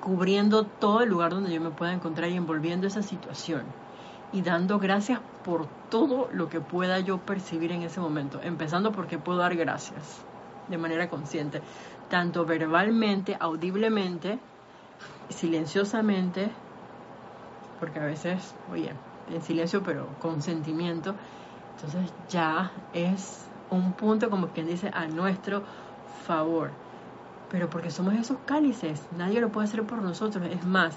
[0.00, 3.62] cubriendo todo el lugar donde yo me pueda encontrar y envolviendo esa situación.
[4.32, 8.40] Y dando gracias por todo lo que pueda yo percibir en ese momento.
[8.42, 10.24] Empezando porque puedo dar gracias
[10.68, 11.60] de manera consciente.
[12.08, 14.38] Tanto verbalmente, audiblemente,
[15.28, 16.50] silenciosamente,
[17.78, 18.92] porque a veces, oye,
[19.32, 21.14] en silencio pero con sentimiento,
[21.76, 25.62] entonces ya es un punto como quien dice a nuestro
[26.26, 26.70] favor.
[27.50, 30.44] Pero porque somos esos cálices, nadie lo puede hacer por nosotros.
[30.50, 30.94] Es más,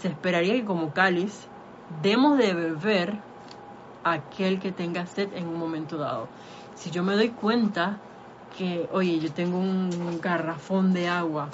[0.00, 1.46] se esperaría que como cáliz
[2.02, 3.16] demos de beber
[4.04, 6.28] a aquel que tenga sed en un momento dado.
[6.76, 7.98] Si yo me doy cuenta
[8.56, 11.48] que, oye, yo tengo un garrafón de agua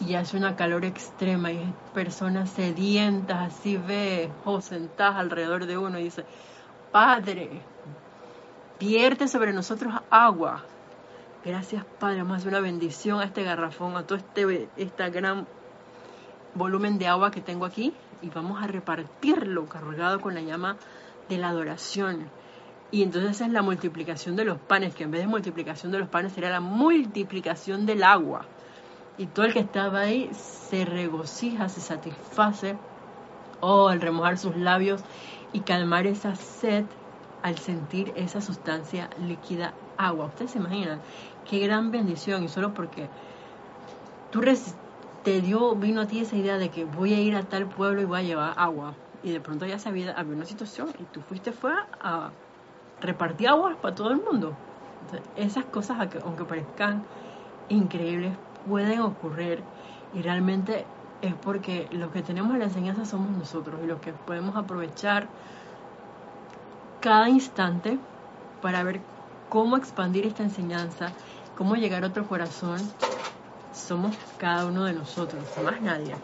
[0.00, 5.78] y hace una calor extrema y hay personas sedientas, así ve, o sentadas alrededor de
[5.78, 6.24] uno y dice,
[6.90, 7.62] Padre,
[8.80, 10.64] vierte sobre nosotros agua.
[11.44, 15.46] Gracias, Padre, hacer una bendición a este garrafón, a todo este, este gran
[16.54, 20.76] volumen de agua que tengo aquí y vamos a repartirlo cargado con la llama
[21.28, 22.28] de la adoración.
[22.90, 26.08] Y entonces es la multiplicación de los panes, que en vez de multiplicación de los
[26.08, 28.44] panes sería la multiplicación del agua.
[29.18, 32.76] Y todo el que estaba ahí se regocija, se satisface,
[33.60, 35.02] oh, al remojar sus labios
[35.52, 36.86] y calmar esa sed
[37.42, 40.26] al sentir esa sustancia líquida agua.
[40.26, 41.00] Ustedes se imaginan
[41.44, 43.08] qué gran bendición y solo porque
[44.30, 44.40] tú
[45.22, 48.00] te dio, vino a ti esa idea de que voy a ir a tal pueblo
[48.00, 48.94] y voy a llevar agua.
[49.22, 52.30] Y de pronto ya sabía, había una situación y tú fuiste fue a
[53.00, 54.52] repartir agua para todo el mundo.
[55.36, 57.02] esas cosas, aunque parezcan
[57.68, 58.32] increíbles,
[58.66, 59.62] pueden ocurrir
[60.14, 60.84] y realmente
[61.22, 65.28] es porque los que tenemos la enseñanza somos nosotros y los que podemos aprovechar
[67.00, 67.98] cada instante
[68.60, 69.00] para ver
[69.48, 71.12] cómo expandir esta enseñanza,
[71.56, 72.78] cómo llegar a otro corazón,
[73.72, 76.14] somos cada uno de nosotros, más nadie.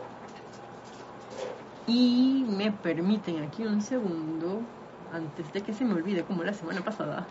[1.87, 4.61] Y me permiten aquí un segundo,
[5.13, 7.27] antes de que se me olvide, como la semana pasada.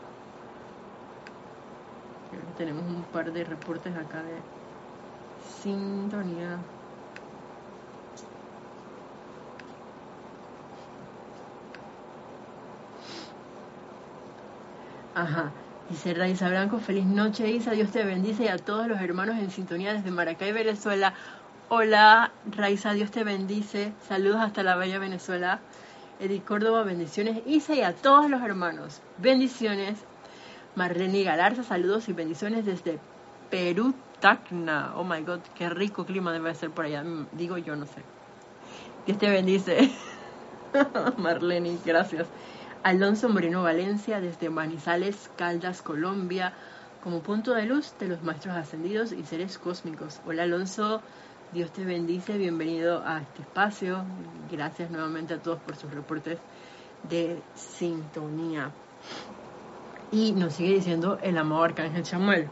[2.57, 4.35] Tenemos un par de reportes acá de
[5.47, 6.59] sintonía.
[15.13, 15.51] Ajá.
[15.89, 19.49] Dice Raiza Blanco, feliz noche Isa, Dios te bendice y a todos los hermanos en
[19.49, 21.13] sintonía desde Maracay, Venezuela.
[21.69, 23.93] Hola Raiza, Dios te bendice.
[24.07, 25.61] Saludos hasta la bella Venezuela.
[26.19, 29.01] Edith Córdoba, bendiciones Isa y a todos los hermanos.
[29.17, 29.97] Bendiciones.
[30.75, 32.99] Marlene Galarza, saludos y bendiciones desde
[33.49, 34.93] Perú, Tacna.
[34.95, 37.03] Oh my God, qué rico clima debe ser por allá.
[37.03, 38.01] Mm, digo yo, no sé.
[39.05, 39.91] Dios te bendice.
[41.17, 42.27] Marlene, gracias.
[42.83, 46.53] Alonso Moreno Valencia desde Manizales, Caldas, Colombia,
[47.03, 50.19] como punto de luz de los maestros ascendidos y seres cósmicos.
[50.25, 51.01] Hola Alonso,
[51.53, 54.03] Dios te bendice, bienvenido a este espacio.
[54.51, 56.39] Gracias nuevamente a todos por sus reportes
[57.09, 58.71] de sintonía.
[60.11, 62.47] Y nos sigue diciendo el amado Arcángel Samuel.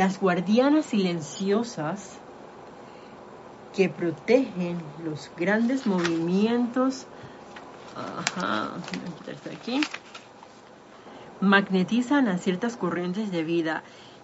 [0.00, 2.16] Las guardianas silenciosas
[3.74, 7.04] que protegen los grandes movimientos.
[11.42, 13.82] Magnetizan a ciertas corrientes de vida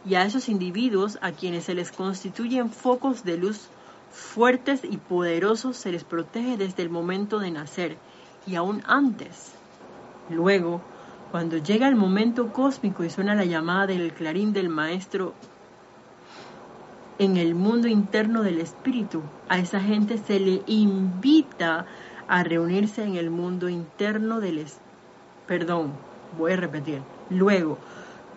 [0.09, 3.69] y a esos individuos a quienes se les constituyen focos de luz
[4.11, 7.99] fuertes y poderosos se les protege desde el momento de nacer
[8.47, 9.53] y aún antes.
[10.31, 10.81] Luego,
[11.31, 15.35] cuando llega el momento cósmico y suena la llamada del clarín del maestro
[17.19, 21.87] en el mundo interno del espíritu, a esa gente se le invita
[22.29, 24.87] a reunirse en el mundo interno del espíritu.
[25.47, 25.93] Perdón,
[26.37, 27.03] voy a repetir.
[27.31, 27.79] Luego,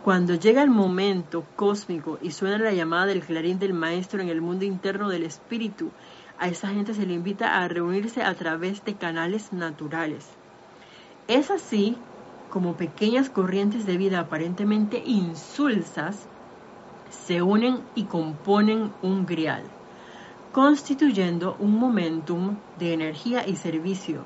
[0.03, 4.41] cuando llega el momento cósmico y suena la llamada del clarín del maestro en el
[4.41, 5.91] mundo interno del espíritu,
[6.37, 10.29] a esa gente se le invita a reunirse a través de canales naturales.
[11.27, 11.97] Es así
[12.49, 16.27] como pequeñas corrientes de vida aparentemente insulsas
[17.09, 19.63] se unen y componen un grial,
[20.51, 24.23] constituyendo un momentum de energía y servicio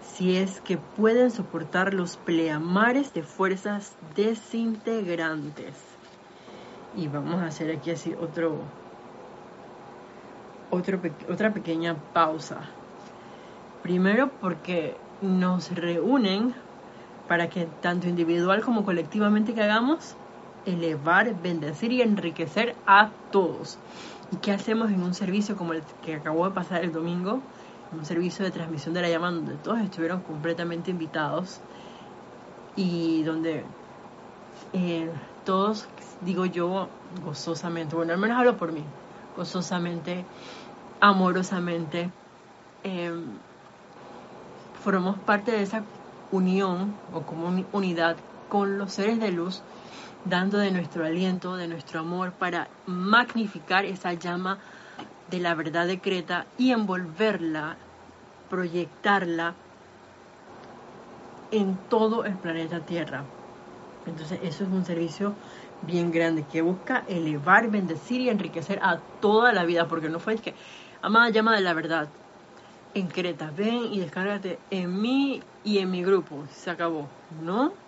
[0.00, 5.74] si es que pueden soportar los pleamares de fuerzas desintegrantes.
[6.96, 8.60] Y vamos a hacer aquí así otro,
[10.70, 12.60] otro otra pequeña pausa.
[13.82, 16.54] Primero porque nos reúnen
[17.28, 20.16] para que tanto individual como colectivamente que hagamos,
[20.66, 23.78] elevar, bendecir y enriquecer a todos.
[24.32, 27.40] ¿Y qué hacemos en un servicio como el que acabó de pasar el domingo?
[27.92, 31.60] un servicio de transmisión de la llama donde todos estuvieron completamente invitados
[32.74, 33.64] y donde
[34.72, 35.10] eh,
[35.44, 35.86] todos,
[36.22, 36.88] digo yo,
[37.24, 38.82] gozosamente, bueno, al menos hablo por mí,
[39.36, 40.24] gozosamente,
[41.00, 42.10] amorosamente,
[42.82, 43.24] em,
[44.82, 45.82] formamos parte de esa
[46.32, 48.16] unión o como unidad
[48.48, 49.62] con los seres de luz,
[50.28, 54.58] dando de nuestro aliento, de nuestro amor para magnificar esa llama
[55.30, 57.76] de la verdad decreta y envolverla,
[58.50, 59.54] proyectarla
[61.52, 63.24] en todo el planeta Tierra.
[64.06, 65.34] Entonces eso es un servicio
[65.82, 70.36] bien grande que busca elevar, bendecir y enriquecer a toda la vida, porque no fue
[70.36, 70.54] que,
[71.02, 72.08] amada llama de la verdad,
[72.94, 77.06] en Creta, ven y descárgate en mí y en mi grupo, se acabó,
[77.42, 77.85] ¿no?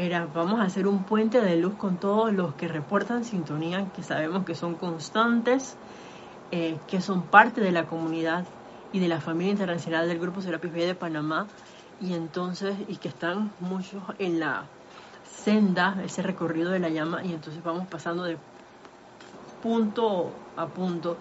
[0.00, 4.04] Era, vamos a hacer un puente de luz con todos los que reportan sintonía, que
[4.04, 5.76] sabemos que son constantes,
[6.52, 8.44] eh, que son parte de la comunidad
[8.92, 11.48] y de la familia internacional del Grupo Serapis Bay de Panamá,
[12.00, 14.66] y entonces, y que están muchos en la
[15.24, 18.38] senda, ese recorrido de la llama, y entonces vamos pasando de
[19.64, 21.16] punto a punto,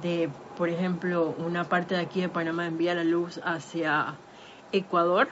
[0.00, 4.14] de, por ejemplo, una parte de aquí de Panamá envía la luz hacia
[4.72, 5.28] Ecuador,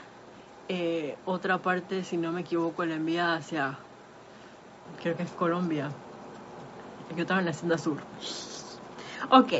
[0.67, 3.79] eh, otra parte, si no me equivoco, la envía hacia,
[5.01, 5.89] creo que es Colombia,
[7.15, 7.97] yo estaba en la senda sur.
[9.29, 9.53] Ok,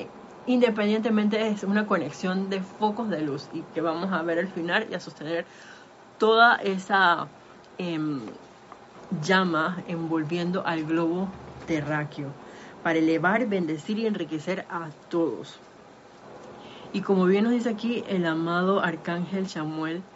[0.46, 4.88] independientemente es una conexión de focos de luz y que vamos a ver al final
[4.90, 5.46] y a sostener
[6.18, 7.34] toda esa
[7.78, 8.40] em,
[9.10, 12.30] llama envolviendo al globo terráqueo
[12.82, 15.60] para elevar, bendecir y enriquecer a todos.
[16.94, 20.11] Y como bien nos dice aquí el amado arcángel Samuel,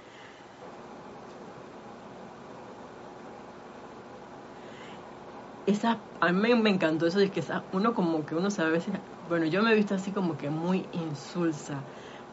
[5.65, 7.43] esa, a mí me encantó eso de que
[7.73, 8.93] uno como que uno sabe a veces,
[9.29, 11.81] bueno, yo me he visto así como que muy insulsa,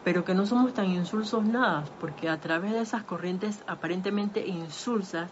[0.04, 5.30] pero que no somos tan insulsos nada, porque a través de esas corrientes aparentemente insulsas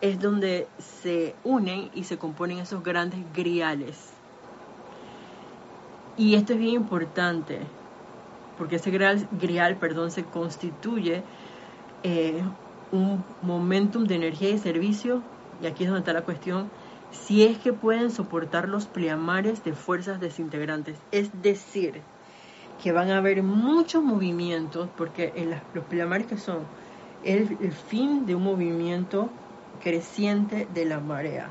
[0.00, 3.96] es donde se unen y se componen esos grandes griales.
[6.16, 7.60] Y esto es bien importante,
[8.58, 11.22] porque ese grial, grial perdón, se constituye
[12.02, 12.42] eh,
[12.92, 15.22] un momentum de energía y servicio,
[15.62, 16.68] y aquí es donde está la cuestión,
[17.12, 20.96] si es que pueden soportar los pleamares de fuerzas desintegrantes.
[21.12, 22.00] Es decir,
[22.82, 25.32] que van a haber muchos movimientos, porque
[25.74, 26.58] los pleamares que son
[27.24, 29.28] el, el fin de un movimiento
[29.82, 31.48] creciente de la marea.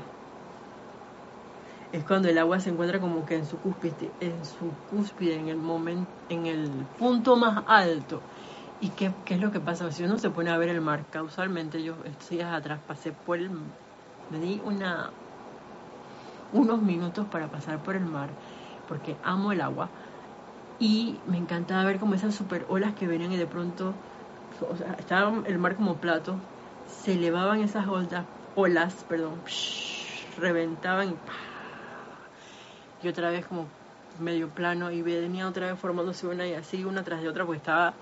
[1.92, 5.48] Es cuando el agua se encuentra como que en su cúspide, en su cúspide, en
[5.48, 8.20] el momento, en el punto más alto.
[8.80, 9.90] ¿Y qué, qué, es lo que pasa?
[9.90, 13.38] Si uno se pone a ver el mar, causalmente yo estos días atrás pasé por
[13.38, 15.10] el, me di una
[16.52, 18.28] unos minutos para pasar por el mar,
[18.88, 19.88] porque amo el agua.
[20.78, 23.92] Y me encantaba ver como esas super olas que venían y de pronto,
[24.60, 26.36] o sea, estaba el mar como plato,
[26.86, 28.24] se elevaban esas olas,
[28.54, 29.42] olas perdón,
[30.38, 31.14] reventaban
[33.02, 33.66] y, otra vez como
[34.20, 37.58] medio plano y venía otra vez formándose una y así una tras de otra porque
[37.58, 37.94] estaba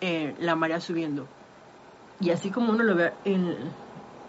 [0.00, 1.26] eh, la marea subiendo.
[2.20, 3.56] Y así como uno lo ve en,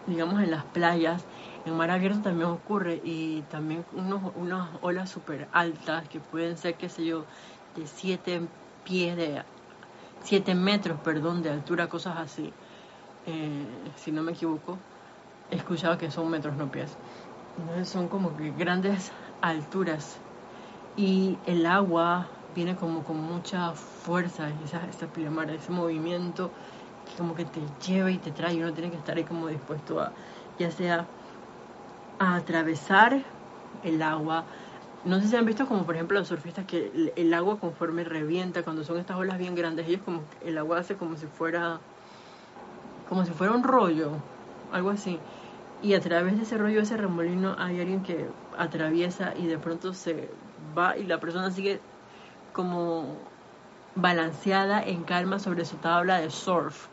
[0.07, 1.23] digamos, en las playas,
[1.67, 6.75] En mar abierto también ocurre y también unos, unas olas súper altas que pueden ser,
[6.75, 7.25] qué sé yo,
[7.75, 8.39] de 7
[8.85, 9.43] pies, de
[10.23, 12.53] 7 metros, perdón, de altura, cosas así.
[13.25, 13.65] Eh,
[13.97, 14.77] si no me equivoco,
[15.51, 16.89] he escuchado que son metros, no pies.
[17.57, 19.11] Entonces son como que grandes
[19.41, 20.15] alturas
[20.95, 25.07] y el agua viene como con mucha fuerza, esa, esa
[25.51, 26.49] ese movimiento
[27.05, 29.47] que como que te lleva y te trae y uno tiene que estar ahí como
[29.49, 30.13] dispuesto a,
[30.57, 31.05] ya sea
[32.19, 33.23] a atravesar
[33.83, 34.45] el agua.
[35.05, 38.63] No sé si han visto como por ejemplo los surfistas que el, agua conforme revienta,
[38.63, 41.79] cuando son estas olas bien grandes, ellos como el agua hace como si fuera
[43.07, 44.11] como si fuera un rollo,
[44.71, 45.19] algo así.
[45.81, 49.93] Y a través de ese rollo, ese remolino, hay alguien que atraviesa y de pronto
[49.93, 50.29] se
[50.77, 51.79] va y la persona sigue
[52.51, 53.15] como
[53.95, 56.87] balanceada en calma sobre su tabla de surf.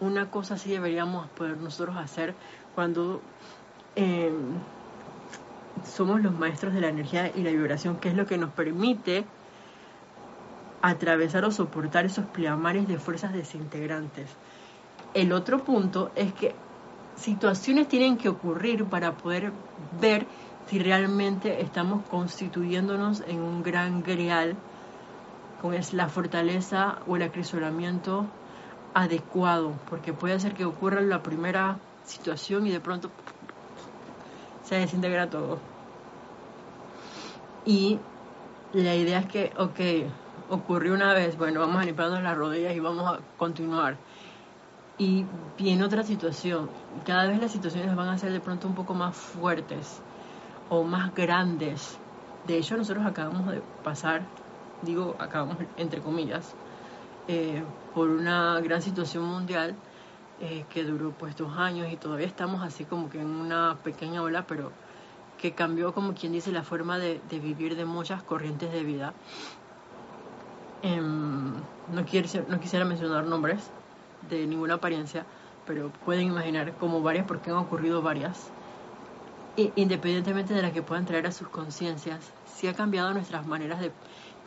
[0.00, 2.34] Una cosa así deberíamos poder nosotros hacer
[2.74, 3.20] cuando
[3.96, 4.58] Em,
[5.84, 9.24] somos los maestros de la energía y la vibración, que es lo que nos permite
[10.82, 14.28] atravesar o soportar esos pleamares de fuerzas desintegrantes.
[15.14, 16.54] El otro punto es que
[17.16, 19.52] situaciones tienen que ocurrir para poder
[20.00, 20.26] ver
[20.68, 24.56] si realmente estamos constituyéndonos en un gran greal
[25.62, 28.26] con la fortaleza o el acrisolamiento
[28.92, 33.10] adecuado, porque puede ser que ocurra la primera situación y de pronto
[34.64, 35.58] se desintegra todo.
[37.64, 37.98] Y
[38.72, 40.10] la idea es que, ok,
[40.50, 43.96] ocurrió una vez, bueno, vamos a limpiarnos las rodillas y vamos a continuar.
[44.98, 45.24] Y
[45.58, 46.68] viene otra situación.
[47.06, 50.02] Cada vez las situaciones van a ser de pronto un poco más fuertes
[50.68, 51.98] o más grandes.
[52.46, 54.22] De hecho, nosotros acabamos de pasar,
[54.82, 56.54] digo, acabamos entre comillas,
[57.26, 57.62] eh,
[57.94, 59.74] por una gran situación mundial
[60.40, 64.20] eh, que duró pues dos años y todavía estamos así como que en una pequeña
[64.20, 64.72] ola, pero
[65.38, 69.14] que cambió como quien dice la forma de, vivir de muchas corrientes de vida.
[70.82, 71.54] Em,
[71.92, 73.70] no, quiero, no quisiera mencionar nombres
[74.28, 75.24] de ninguna apariencia,
[75.66, 78.50] pero pueden imaginar como varias porque han ocurrido varias.
[79.56, 83.80] E, independientemente de las que puedan traer a sus conciencias, sí ha cambiado nuestras maneras
[83.80, 83.92] de,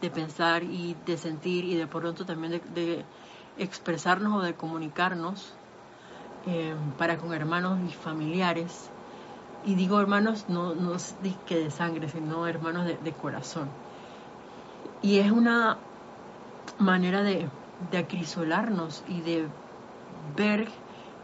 [0.01, 3.05] de, pensar y de sentir y de pronto también de, de
[3.57, 5.53] expresarnos o de comunicarnos
[6.45, 8.89] eh, para con hermanos y familiares.
[9.65, 10.95] Y digo hermanos no, no
[11.45, 13.69] que de sangre, sino hermanos de, corazón.
[15.01, 15.77] Y es una
[16.79, 17.49] manera de,
[17.91, 19.47] de acrisolarnos y de
[20.35, 20.69] ver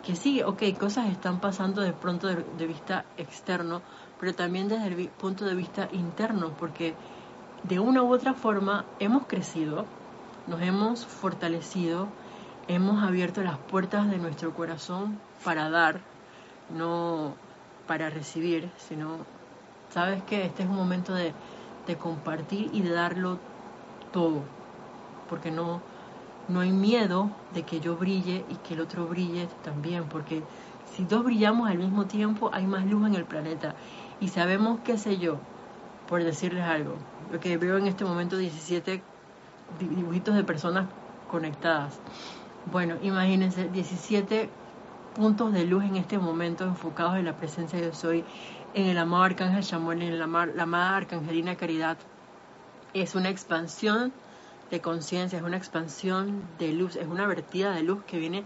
[0.04, 3.82] que sí, ok, cosas están pasando de pronto de, de, vista externo,
[4.20, 6.96] pero también desde el punto de vista interno, porque
[7.64, 9.86] de una u otra forma hemos crecido,
[10.48, 12.10] nos hemos fortalecido,
[12.68, 16.00] hemos abierto las puertas de nuestro corazón para dar,
[16.70, 17.36] no
[17.88, 19.18] para recibir, sino,
[19.90, 21.34] sabes que este es un momento de,
[22.00, 23.38] compartir y de darlo
[24.14, 24.42] todo,
[25.30, 25.82] porque no,
[26.48, 30.44] no hay miedo de que yo brille y que el otro brille también, porque
[30.96, 33.76] si dos brillamos al mismo tiempo hay más luz en el planeta.
[34.22, 35.40] Y sabemos, qué sé yo,
[36.08, 36.96] por decirles algo,
[37.32, 39.04] lo que veo en este momento 17
[39.80, 40.88] dibujitos de personas
[41.30, 42.00] conectadas
[42.72, 44.50] bueno, imagínense, 17
[45.16, 48.24] puntos de luz en este momento enfocados en la presencia de Soy,
[48.74, 51.98] en el amado Arcángel Chamuel, en la, la amada Arcangelina Caridad.
[52.94, 54.14] Es una expansión
[54.72, 58.44] de conciencia, es una expansión de luz, es una vertida de luz que viene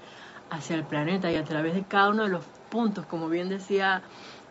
[0.49, 4.01] hacia el planeta y a través de cada uno de los puntos, como bien decía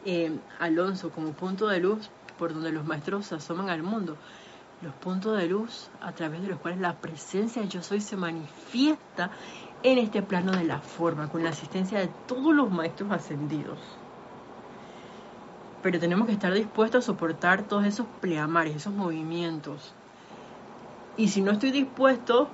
[0.04, 4.16] eh, Alonso, como punto de luz por donde los maestros se asoman al mundo
[4.82, 8.16] los puntos de luz a través de los cuales la presencia de yo soy se
[8.16, 9.30] manifiesta
[9.82, 13.78] en este plano de la forma, con la asistencia de todos los maestros ascendidos.
[15.82, 19.94] Pero tenemos que estar dispuestos a soportar todos esos pleamares, esos movimientos.
[21.16, 22.48] Y si no estoy dispuesto,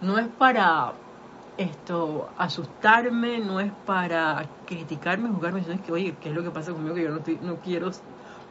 [0.00, 0.92] no es para
[1.56, 6.50] esto asustarme, no es para criticarme, juzgarme, sino es que, oye, ¿qué es lo que
[6.50, 7.90] pasa conmigo que yo no, estoy, no quiero?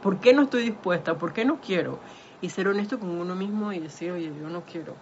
[0.02, 1.18] ¿Por qué no estoy dispuesta?
[1.18, 2.00] ¿Por qué no quiero?
[2.42, 4.96] Y ser honesto con uno mismo y decir, oye, yo no quiero.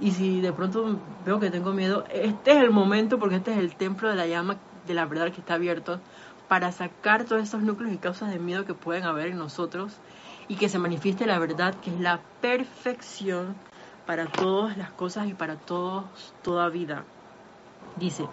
[0.00, 3.58] Y si de pronto veo que tengo miedo, este es el momento porque este es
[3.58, 4.56] el templo de la llama
[4.86, 6.00] de la verdad que está abierto
[6.48, 9.98] para sacar todos esos núcleos y causas de miedo que pueden haber en nosotros
[10.48, 13.54] y que se manifieste la verdad que es la perfección
[14.06, 16.04] para todas las cosas y para todos,
[16.42, 17.04] toda vida.
[17.96, 18.26] Dice,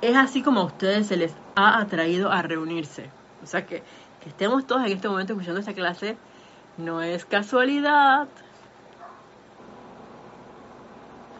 [0.00, 3.10] es así como a ustedes se les ha atraído a reunirse.
[3.42, 3.82] O sea que,
[4.20, 6.16] que estemos todos en este momento escuchando esta clase
[6.84, 8.28] no es casualidad.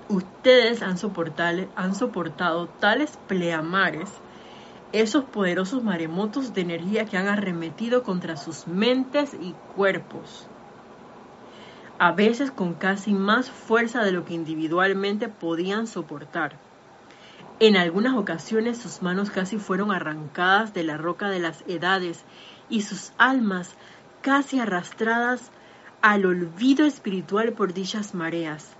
[0.09, 4.11] Ustedes han soportado, tales pleamares
[4.93, 10.49] esos poderosos maremotos de energía que han arremetido contra sus mentes y cuerpos,
[11.99, 16.57] a veces con casi más fuerza de lo que individualmente podían soportar.
[17.61, 22.25] En algunas ocasiones sus manos casi fueron arrancadas de la roca de las edades
[22.69, 23.75] y sus almas
[24.23, 25.51] casi arrastradas
[26.03, 28.71] al olvido espiritual por dichas mareas.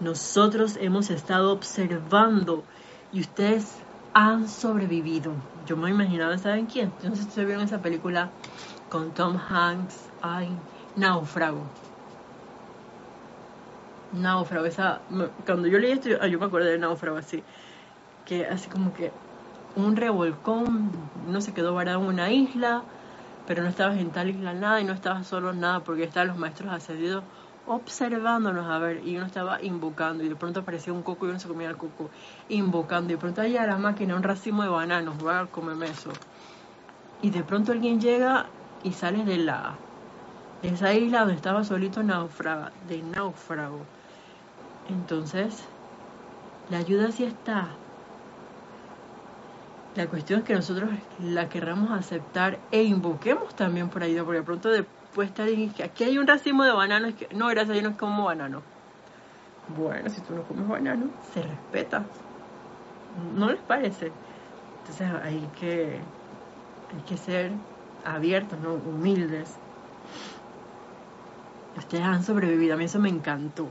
[0.00, 2.64] Nosotros hemos estado observando
[3.12, 3.76] y ustedes
[4.12, 5.32] han sobrevivido.
[5.66, 6.92] Yo me imaginaba, ¿saben quién?
[7.02, 8.30] No sé si ustedes vieron esa película
[8.88, 10.48] con Tom Hanks, ay,
[10.96, 11.62] Náufrago.
[14.12, 15.00] Náufrago, esa,
[15.44, 17.42] cuando yo leí esto, yo, me acuerdo de Náufrago así,
[18.24, 19.10] que así como que
[19.74, 20.90] un revolcón,
[21.28, 22.82] uno se quedó varado en una isla,
[23.46, 26.36] pero no estabas en tal isla nada y no estabas solo nada porque estaban los
[26.36, 27.24] maestros ascendidos
[27.66, 31.38] observándonos a ver y uno estaba invocando y de pronto aparecía un coco y uno
[31.38, 32.10] se comía el coco
[32.48, 36.10] invocando y de pronto allá la máquina un racimo de bananos va a comerme eso.
[37.22, 38.50] Y de pronto alguien llega
[38.82, 39.78] y sale de la
[40.62, 43.86] de esa isla donde estaba solito náufrago de náufrago.
[44.88, 45.64] Entonces
[46.68, 47.78] la ayuda sí está
[49.96, 50.90] la cuestión es que nosotros
[51.20, 54.84] la querramos aceptar e invoquemos también por ayuda porque de pronto de
[55.14, 57.14] puede estar que aquí hay un racimo de bananos.
[57.34, 58.62] No, gracias, yo no como banano.
[59.74, 62.04] Bueno, si tú no comes banano, se respeta.
[63.34, 64.12] ¿No les parece?
[64.80, 65.98] Entonces hay que,
[66.94, 67.50] hay que ser
[68.04, 68.74] abiertos, ¿no?
[68.74, 69.56] humildes.
[71.78, 73.68] Ustedes han sobrevivido, a mí eso me encantó.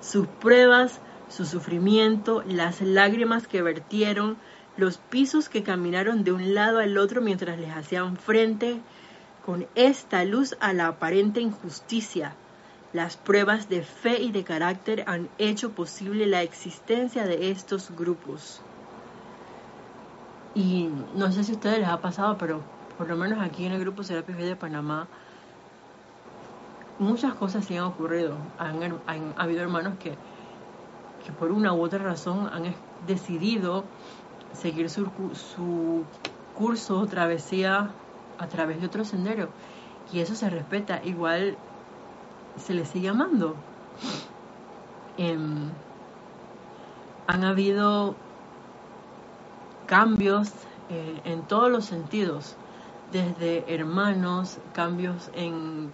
[0.00, 4.36] Sus pruebas, su sufrimiento, las lágrimas que vertieron,
[4.76, 8.80] los pisos que caminaron de un lado al otro mientras les hacían frente,
[9.44, 12.34] con esta luz a la aparente injusticia.
[12.92, 18.60] Las pruebas de fe y de carácter han hecho posible la existencia de estos grupos.
[20.54, 22.62] Y no sé si a ustedes les ha pasado, pero
[22.98, 25.08] por lo menos aquí en el grupo Serapis de Panamá,
[26.98, 28.36] muchas cosas se han ocurrido.
[28.58, 30.14] Han, habido hermanos que,
[31.38, 32.74] por una u otra razón han
[33.06, 33.84] decidido
[34.52, 36.04] seguir su, su
[36.56, 37.90] curso, travesía
[38.38, 39.48] a través de otro sendero.
[40.12, 41.00] Y eso se respeta.
[41.04, 41.56] Igual
[42.56, 43.54] se le sigue amando.
[45.18, 45.70] Em,
[47.26, 48.14] han habido
[49.86, 50.50] cambios
[50.90, 52.56] eh, en todos los sentidos,
[53.12, 55.92] desde hermanos, cambios en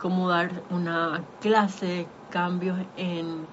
[0.00, 3.46] cómo dar una clase, cambios en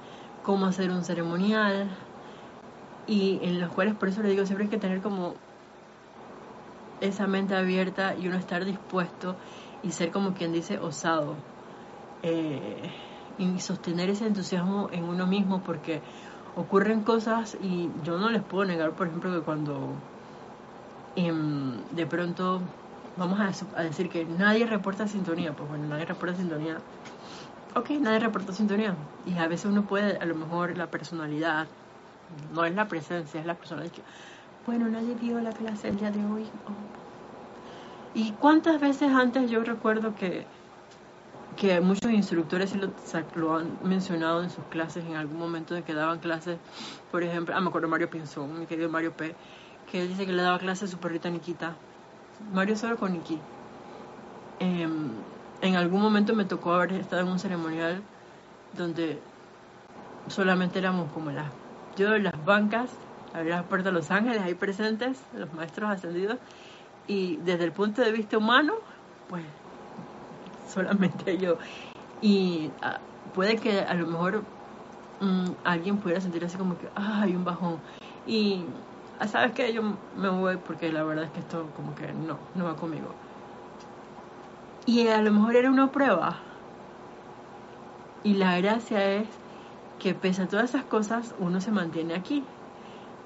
[0.44, 1.90] cómo hacer un ceremonial,
[3.08, 5.36] y en los cuales por eso le digo siempre hay que tener como
[7.02, 9.36] esa mente abierta y uno estar dispuesto
[9.84, 11.36] y ser como quien dice osado
[12.24, 12.92] eh,
[13.38, 16.02] y sostener ese entusiasmo en uno mismo porque
[16.56, 19.96] ocurren cosas y yo no les puedo negar por ejemplo que cuando
[21.16, 22.62] em, de pronto
[23.18, 26.78] vamos a, decir que nadie reporta sintonía pues bueno nadie reporta sintonía.
[27.76, 28.96] Ok nadie reporta sintonía.
[29.26, 31.68] Y a veces uno puede a lo mejor la personalidad
[32.54, 33.94] no es la presencia es la personalidad
[34.66, 36.44] bueno, nadie vio la clase el día de hoy.
[36.66, 38.16] Oh.
[38.16, 40.48] ¿Y cuántas veces antes yo recuerdo que,
[41.56, 42.90] que muchos instructores lo,
[43.36, 46.58] lo, han mencionado en sus clases en algún momento de que daban clases,
[47.12, 49.36] por ejemplo, ah, me acuerdo Mario Pinzón, mi querido Mario P.,
[49.92, 51.76] que él dice que le daba clases a su perrita Nikita.
[52.52, 53.40] Mario solo con Niki.
[54.60, 55.12] Em,
[55.62, 58.02] en algún momento me tocó haber estado en un ceremonial
[58.76, 59.20] donde
[60.28, 61.52] solamente éramos como las,
[61.96, 62.90] yo las bancas
[63.36, 66.38] abrir las puertas de Los Ángeles ahí presentes, los maestros ascendidos,
[67.08, 68.74] y desde el punto de vista humano,
[69.30, 69.44] pues
[70.68, 71.58] solamente yo.
[72.22, 73.00] Y ah,
[73.34, 74.44] puede que a lo mejor
[75.20, 77.78] mm, alguien pudiera sentir así como que, ah, hay un bajón.
[78.26, 78.64] Y,
[79.20, 79.74] ah, ¿sabes qué?
[79.74, 79.82] Yo
[80.18, 83.14] me voy porque la verdad es que esto como que no, no va conmigo.
[84.86, 86.38] Y a lo mejor era una prueba.
[88.24, 89.28] Y la gracia es
[90.00, 92.44] que pese a todas esas cosas, uno se mantiene aquí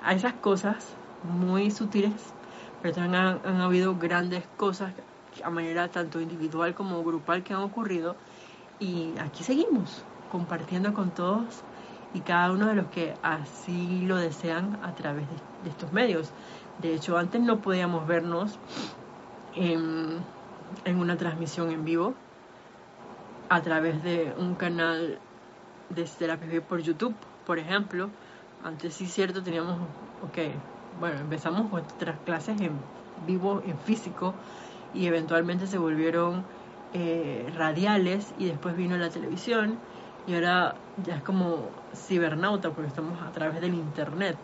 [0.04, 0.94] a esas cosas
[1.24, 2.34] muy sutiles,
[2.82, 4.94] pero también han, habido grandes cosas
[5.44, 8.16] a manera tanto individual como grupal que han ocurrido
[8.80, 11.64] y aquí seguimos compartiendo con todos
[12.14, 15.26] y cada uno de los que así lo desean a través
[15.64, 16.32] de, estos medios.
[16.82, 18.58] De hecho, antes no podíamos vernos
[19.56, 20.20] en,
[20.86, 22.14] una transmisión en vivo
[23.50, 25.20] a través de un canal
[25.96, 27.16] de la PB por YouTube,
[27.46, 28.10] por ejemplo,
[28.64, 29.76] antes sí cierto teníamos,
[30.22, 30.38] ok,
[31.00, 32.72] bueno, empezamos nuestras clases en
[33.26, 34.34] vivo, en físico,
[34.94, 36.44] y eventualmente se volvieron
[36.94, 39.78] eh, radiales y después vino la televisión
[40.28, 40.76] y ahora
[41.06, 44.38] ya es como cibernauta porque estamos a través del internet.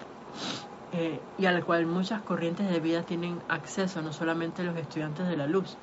[0.93, 5.35] eh, y al cual muchas corrientes de vida tienen acceso, no solamente los estudiantes de
[5.35, 5.77] la luz,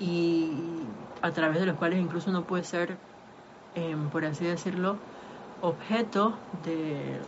[0.00, 0.50] y
[1.20, 2.96] a través de los cuales incluso uno puede ser,
[3.74, 4.96] em, por así decirlo,
[5.60, 7.20] objeto de,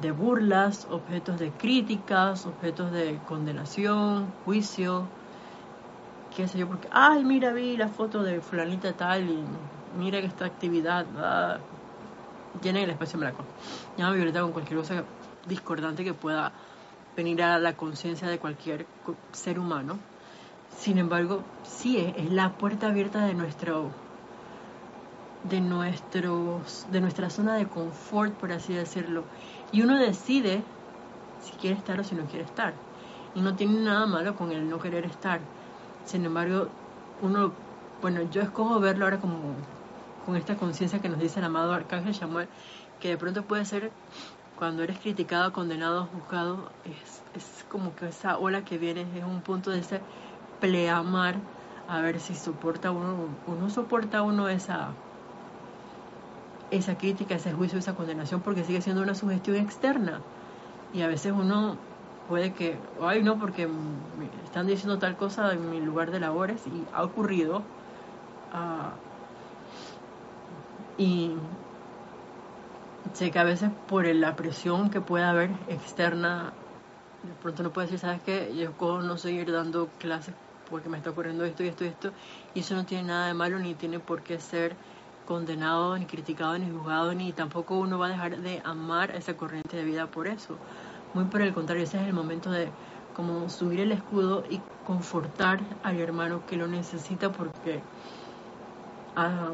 [0.00, 5.06] de burlas, objetos de críticas, objetos de condenación, juicio,
[6.36, 9.44] qué sé yo, porque, ay, mira, vi la foto de fulanita tal y
[9.98, 11.58] mira que esta actividad, ah,
[12.62, 13.44] llena el espacio blanco.
[13.96, 15.04] Llama Violeta con cualquier cosa
[15.48, 16.52] discordante que pueda
[17.16, 18.86] venir a la conciencia de cualquier
[19.32, 19.98] ser humano.
[20.78, 23.90] Sin embargo, sí es, la puerta abierta de nuestro
[25.44, 29.24] de nuestros de nuestra zona de confort, por así decirlo.
[29.72, 30.62] Y uno decide
[31.42, 32.74] si quiere estar o si no quiere estar.
[33.34, 35.40] Y no tiene nada malo con el no querer estar.
[36.04, 36.68] Sin embargo,
[37.22, 37.52] uno,
[38.00, 39.38] bueno, yo escojo verlo ahora como
[40.26, 42.48] con esta conciencia que nos dice el amado Arcángel Samuel,
[43.00, 43.90] que de pronto puede ser
[44.58, 49.40] cuando eres criticado, condenado, juzgado, es, es como que esa ola que viene es un
[49.40, 50.00] punto de ese
[50.60, 51.34] pleamar,
[51.88, 54.90] a ver si soporta uno, uno soporta uno esa,
[56.72, 60.20] esa crítica, ese juicio, esa condenación, porque sigue siendo una sugestión externa.
[60.92, 61.76] Y a veces uno
[62.28, 63.68] puede que, ay no, porque
[64.44, 67.62] están diciendo tal cosa en mi lugar de labores y ha ocurrido.
[68.52, 68.92] Ah,
[70.98, 71.36] y
[73.14, 76.52] sé que a veces por la presión que pueda haber externa,
[77.22, 78.54] de pronto no puedo decir, ¿sabes qué?
[78.56, 80.34] Yo puedo no seguir dando clases
[80.70, 82.12] porque me está ocurriendo esto y esto y esto.
[82.54, 84.76] Y eso no tiene nada de malo, ni tiene por qué ser
[85.32, 89.78] condenado, ni criticado, ni juzgado, ni tampoco uno va a dejar de amar esa corriente
[89.78, 90.54] de vida por eso.
[91.14, 92.68] Muy por el contrario, ese es el momento de
[93.16, 97.80] como subir el escudo y confortar al hermano que lo necesita porque,
[99.16, 99.52] ah,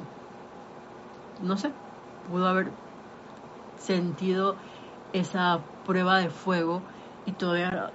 [1.40, 1.70] no sé,
[2.28, 2.66] pudo haber
[3.78, 4.56] sentido
[5.12, 6.82] esa prueba de fuego
[7.24, 7.90] y todavía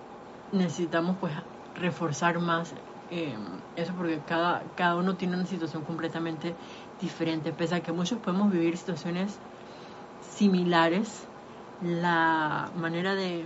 [0.53, 1.33] necesitamos pues
[1.75, 2.73] reforzar más
[3.15, 3.35] eh,
[3.75, 6.55] eso porque cada, cada uno tiene una situación completamente
[7.03, 9.37] diferente, pese a que muchos podemos vivir situaciones
[10.35, 11.27] similares,
[11.81, 13.43] la manera de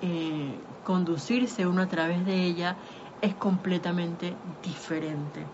[0.00, 2.76] eh, conducirse uno a través de ella
[3.20, 5.44] es completamente diferente.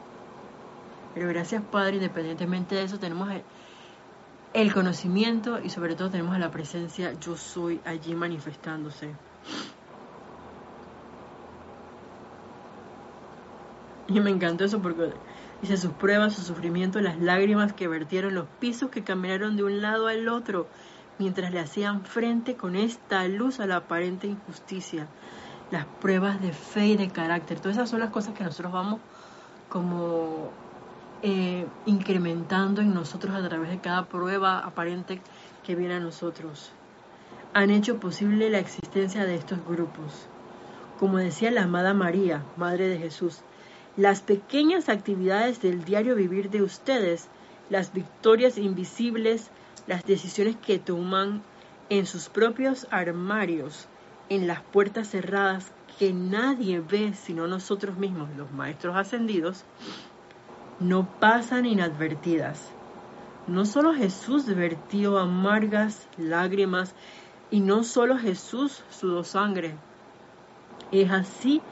[1.14, 3.30] Pero gracias Padre, independientemente de eso, tenemos
[4.53, 9.14] el conocimiento y sobre todo tenemos la presencia yo soy allí manifestándose.
[14.07, 15.12] Y me encantó eso porque
[15.65, 19.81] dice sus pruebas, su sufrimiento, las lágrimas que vertieron, los pisos que caminaron de un
[19.81, 20.67] lado al otro
[21.19, 25.07] mientras le hacían frente con esta luz a la aparente injusticia,
[25.71, 27.61] las pruebas de fe y de carácter.
[27.61, 29.01] Todas esas son las cosas que nosotros vamos
[29.71, 30.51] como
[31.23, 35.23] eh, incrementando en nosotros a través de cada prueba aparente
[35.62, 36.73] que viene a nosotros.
[37.55, 40.27] Han hecho posible la existencia de estos grupos.
[41.01, 43.43] Como decía la amada María, Madre de Jesús,
[43.97, 47.28] las pequeñas actividades del diario vivir de ustedes,
[47.70, 49.51] las victorias invisibles,
[49.86, 51.42] las decisiones que toman
[51.90, 53.86] en sus propios armarios,
[54.28, 59.64] en las puertas cerradas que nadie ve sino nosotros mismos, los maestros ascendidos,
[60.80, 62.61] no pasan inadvertidas.
[63.47, 66.95] No solo Jesús vertió amargas lágrimas
[67.51, 69.76] y no solo Jesús sudó sangre.
[70.90, 71.62] Es así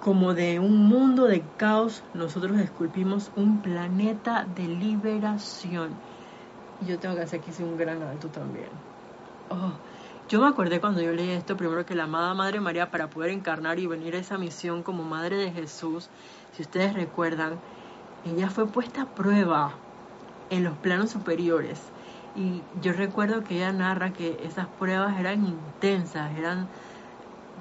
[0.00, 5.90] como de un mundo de caos nosotros esculpimos un planeta de liberación.
[6.80, 8.70] Y yo tengo que hacer aquí un gran alto también.
[9.50, 9.72] Oh,
[10.28, 13.30] yo me acordé cuando yo leí esto, primero que la amada Madre María, para poder
[13.30, 16.08] encarnar y venir a esa misión como Madre de Jesús,
[16.52, 17.60] si ustedes recuerdan,
[18.22, 19.84] ella fue puesta a prueba
[20.48, 21.92] en los planos superiores.
[22.34, 26.68] Y yo recuerdo que ella narra que esas pruebas eran intensas, eran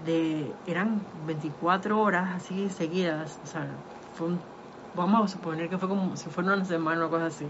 [0.05, 3.67] de eran 24 horas así seguidas, o sea,
[4.95, 7.45] vamos a suponer que fue como si fuera una semana o cosa así,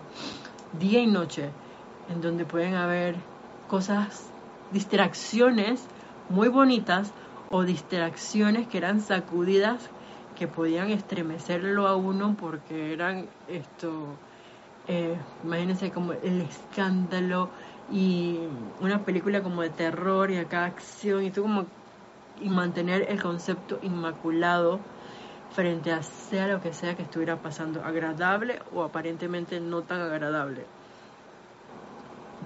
[0.74, 1.50] día y noche,
[2.10, 3.16] en donde pueden haber
[3.68, 4.32] cosas,
[4.72, 5.88] distracciones
[6.30, 7.12] muy bonitas
[7.52, 9.90] o distracciones que eran sacudidas
[10.36, 14.20] que podían estremecerlo a uno porque eran esto,
[14.88, 17.50] eh, imagínense como el escándalo
[17.92, 18.48] y
[18.80, 21.66] una película como de terror y acá acción y tú como
[22.42, 24.80] y mantener el concepto inmaculado
[25.52, 30.66] frente a sea lo que sea que estuviera pasando, agradable o aparentemente no tan agradable,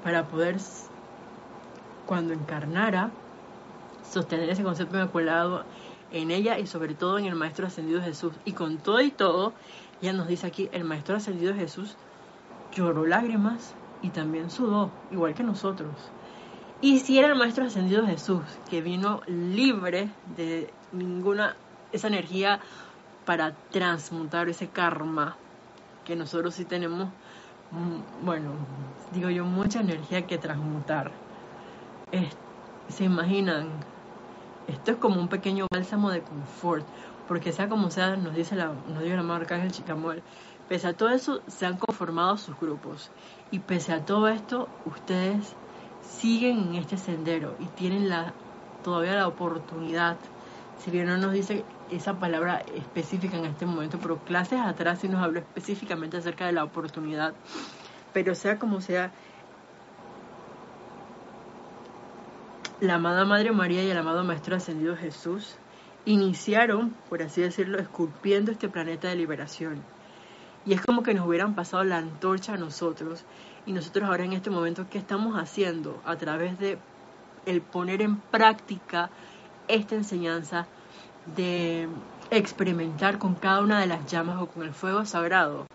[0.03, 0.57] para poder
[2.05, 3.11] cuando encarnara
[4.09, 5.65] sostener ese concepto inmaculado
[6.11, 8.33] en ella y sobre todo en el Maestro Ascendido Jesús.
[8.45, 9.53] Y con todo y todo,
[10.01, 11.95] ella nos dice aquí, el Maestro Ascendido Jesús
[12.73, 15.91] lloró lágrimas y también sudó, igual que nosotros.
[16.83, 21.55] Y si era el Maestro Ascendido Jesús, que vino libre de ninguna,
[21.93, 22.59] esa energía
[23.25, 25.37] para transmutar ese karma,
[26.03, 27.07] que nosotros sí tenemos,
[27.71, 28.49] mm, bueno,
[29.13, 31.13] digo yo, mucha energía que transmutar.
[32.89, 33.69] se imaginan,
[34.67, 36.85] esto es como un pequeño bálsamo de confort,
[37.29, 40.21] porque sea como sea, nos dice la, nos dice la marca Ángel Chicamuel,
[40.67, 43.09] pese a todo eso se han conformado sus grupos
[43.51, 45.55] y pese a todo esto ustedes
[46.19, 48.33] siguen en este sendero y tienen la,
[48.83, 50.17] todavía la oportunidad,
[50.83, 55.07] si bien no nos dice esa palabra específica en este momento, pero clases atrás sí
[55.07, 57.33] nos habló específicamente acerca de la oportunidad,
[58.13, 59.11] pero sea como sea,
[62.79, 65.55] la amada Madre María y el amado Maestro Ascendido Jesús
[66.05, 69.92] iniciaron, por así decirlo, esculpiendo este planeta de liberación.
[70.65, 73.25] Y es como que nos hubieran pasado la antorcha a nosotros
[73.65, 76.01] y nosotros ahora en este momento, ¿qué estamos haciendo?
[76.05, 76.77] A través de
[77.45, 79.09] el poner en práctica
[79.67, 80.67] esta enseñanza
[81.35, 81.87] de
[82.29, 85.65] experimentar con cada una de las llamas o con el fuego sagrado,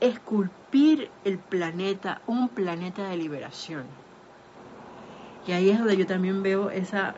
[0.00, 3.84] esculpir el planeta, un planeta de liberación.
[5.46, 7.14] Y ahí es donde yo también veo esa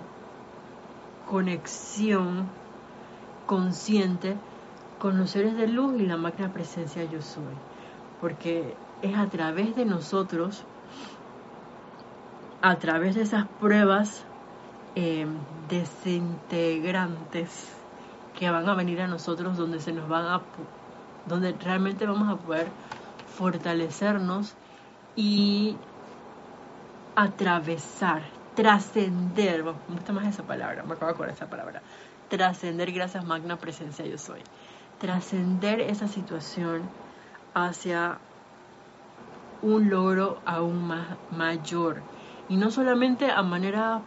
[1.27, 2.49] conexión
[3.47, 4.37] consciente
[4.99, 7.55] con los seres de luz y la máquina presencia yo soy.
[8.20, 10.64] Porque es a través de nosotros,
[12.62, 14.24] a través de esas pruebas
[14.97, 15.26] eh,
[15.68, 17.68] desintegrantes
[18.38, 20.40] que van a venir a nosotros, donde se nos van a,
[21.26, 22.68] donde realmente vamos a poder
[23.36, 24.55] fortalecernos
[25.16, 25.76] y
[27.16, 28.22] atravesar,
[28.55, 31.82] trascender, me gusta más esa palabra, me acabo de esa palabra,
[32.28, 34.40] trascender gracias magna presencia yo soy,
[34.99, 36.82] trascender esa situación
[37.55, 38.18] hacia
[39.62, 42.03] un logro aún más mayor.
[42.49, 44.03] Y no solamente a manera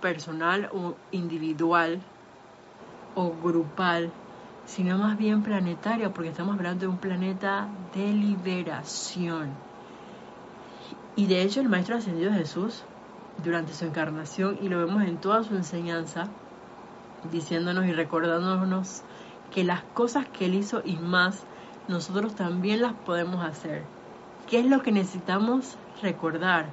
[0.00, 2.00] personal o individual
[3.14, 4.10] o grupal,
[4.64, 9.50] sino más bien planetaria, porque estamos hablando de un planeta de liberación.
[11.14, 12.84] Y de hecho el Maestro Ascendido Jesús,
[13.44, 16.28] durante su encarnación, y lo vemos en toda su enseñanza,
[17.30, 19.02] diciéndonos y recordándonos
[19.52, 21.44] que las cosas que Él hizo y más,
[21.88, 23.82] nosotros también las podemos hacer.
[24.48, 26.72] ¿Qué es lo que necesitamos recordar?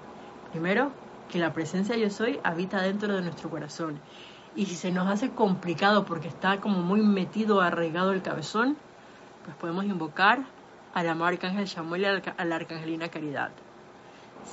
[0.52, 0.92] Primero,
[1.30, 4.00] que la presencia yo soy habita dentro de nuestro corazón.
[4.56, 8.78] Y si se nos hace complicado porque está como muy metido, arraigado el cabezón,
[9.46, 10.46] pues podemos invocar
[10.94, 13.52] al amado arcángel Samuel y a la arcangelina Caridad.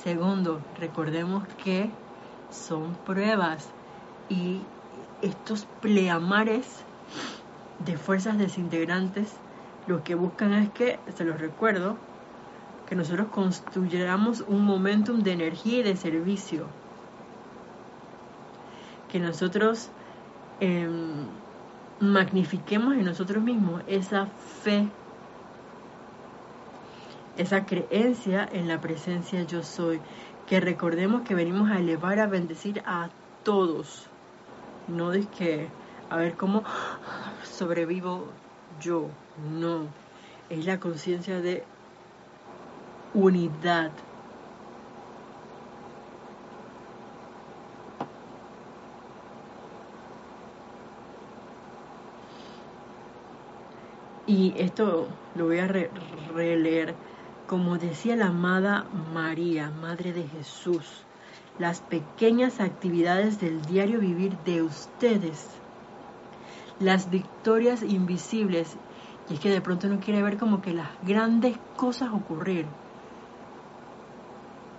[0.03, 1.89] Segundo, recordemos que
[2.51, 3.69] son pruebas
[4.29, 4.61] y
[5.21, 6.83] estos pleamares
[7.85, 9.35] de fuerzas desintegrantes
[9.87, 11.97] lo que buscan es que, se los recuerdo,
[12.87, 16.67] que nosotros construyamos un momentum de energía y de servicio.
[19.09, 19.89] Que nosotros
[20.59, 21.25] em,
[22.01, 24.25] magnifiquemos en nosotros mismos esa
[24.61, 24.87] fe,
[27.37, 30.01] esa creencia en la presencia yo soy.
[30.47, 33.09] Que recordemos que venimos a elevar, a bendecir a
[33.43, 34.07] todos.
[34.89, 35.69] No de que,
[36.09, 36.63] a ver cómo
[37.47, 38.25] sobrevivo
[38.81, 39.09] yo.
[39.59, 39.87] No.
[40.49, 41.63] Es la conciencia de
[43.13, 43.91] unidad.
[54.25, 56.95] Y esto lo voy a releer.
[57.47, 61.05] Como decía la amada María, Madre de Jesús,
[61.59, 65.47] las pequeñas actividades del diario vivir de ustedes,
[66.79, 68.75] las victorias invisibles,
[69.29, 72.65] y es que de pronto uno quiere ver como que las grandes cosas ocurrir,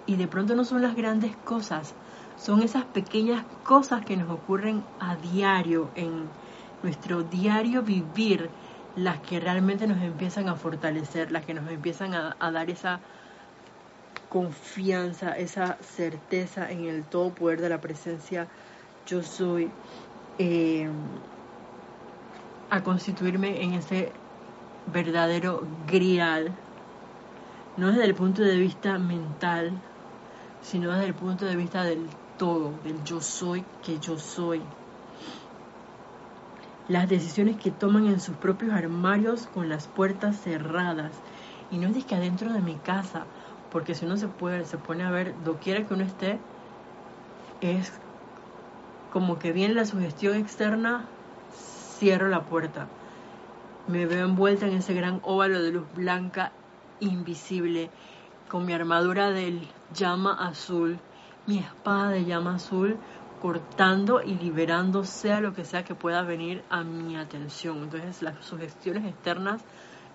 [0.06, 1.94] y de pronto no son las grandes cosas,
[2.38, 6.28] son esas pequeñas cosas que nos ocurren a diario, en
[6.82, 8.48] nuestro diario vivir,
[8.96, 13.00] las que realmente nos empiezan a fortalecer, las que nos empiezan a, dar esa
[14.28, 18.46] confianza, esa certeza en el todo poder de la presencia
[19.06, 19.70] yo soy,
[20.38, 20.88] eh,
[22.70, 24.12] a constituirme en ese
[24.92, 26.52] verdadero grial,
[27.76, 29.72] no desde el punto de vista mental,
[30.62, 32.06] sino desde el punto de vista del
[32.38, 34.62] todo, del yo soy que yo soy.
[36.88, 41.12] Las decisiones que toman en sus propios armarios con las puertas cerradas.
[41.70, 43.24] Y no es que adentro de mi casa,
[43.70, 46.38] porque si uno se puede, se pone a ver, doquiera que uno esté,
[47.60, 47.92] es
[49.12, 51.04] como que viene la sugestión externa,
[51.98, 52.86] cierro la puerta.
[53.88, 56.52] Me veo envuelta en ese gran óvalo de luz blanca
[57.00, 57.90] invisible
[58.48, 59.60] con mi armadura del
[59.94, 60.98] llama azul
[61.48, 62.98] mi espada de llama azul
[63.40, 67.84] cortando y liberando sea lo que sea que pueda venir a mi atención.
[67.84, 69.62] Entonces las sugestiones externas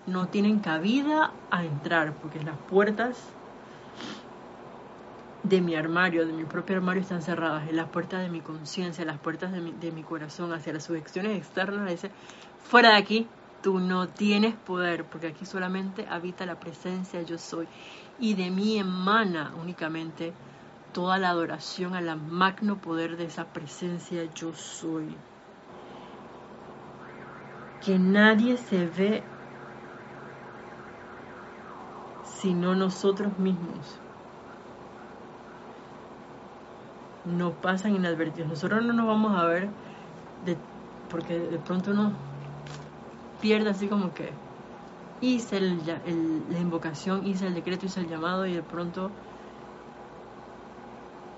[0.06, 3.18] no tienen cabida a entrar porque las puertas
[5.44, 9.04] de mi armario, de mi propio armario están cerradas, en las puertas de mi conciencia,
[9.04, 12.10] las puertas de mi, de mi corazón hacia las sugestiones externas, dice,
[12.64, 13.28] fuera de aquí,
[13.62, 17.68] tú no tienes poder, porque aquí solamente habita la presencia yo soy,
[18.18, 20.32] y de mí emana únicamente
[20.92, 25.14] toda la adoración al magno poder de esa presencia yo soy.
[27.84, 29.22] Que nadie se ve
[32.24, 33.98] sino nosotros mismos.
[37.24, 38.48] No pasan inadvertidos.
[38.50, 39.68] Nosotros no nos vamos a ver
[41.08, 42.12] porque de pronto uno
[43.40, 44.32] pierde así como que
[45.20, 49.10] hice la invocación, hice el decreto, hice el llamado y de pronto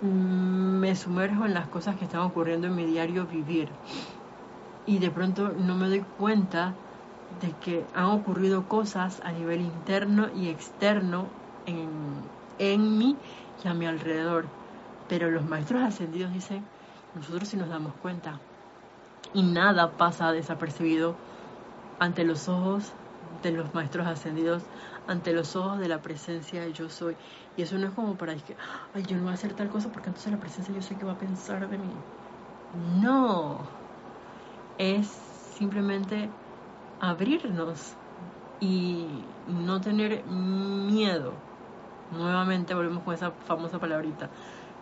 [0.01, 3.73] Mm, me sumerjo en las cosas que están ocurriendo en mi diario vivir
[4.85, 6.75] y de pronto no me doy cuenta
[7.41, 11.31] de que han ocurrido cosas a nivel interno y externo
[11.65, 12.29] en,
[12.59, 13.17] en mí
[13.65, 14.49] y a mi alrededor.
[15.09, 16.65] Pero los maestros ascendidos dicen,
[17.15, 18.39] nosotros sí nos damos cuenta
[19.33, 21.15] y nada pasa desapercibido
[21.99, 22.93] ante los ojos
[23.43, 24.63] de los maestros ascendidos,
[25.09, 27.15] ante los ojos de la presencia de yo soy.
[27.57, 28.57] Y eso no es como para decir,
[28.95, 31.05] ay, yo no voy a hacer tal cosa porque entonces la presencia yo sé que
[31.05, 31.91] va a pensar de mí.
[33.01, 33.59] No,
[34.79, 36.29] es simplemente
[37.01, 37.95] abrirnos
[38.61, 39.07] y
[39.47, 41.33] no tener miedo.
[42.13, 44.29] Nuevamente volvemos con esa famosa palabrita.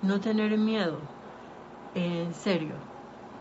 [0.05, 0.99] No tener miedo,
[1.95, 2.75] en serio,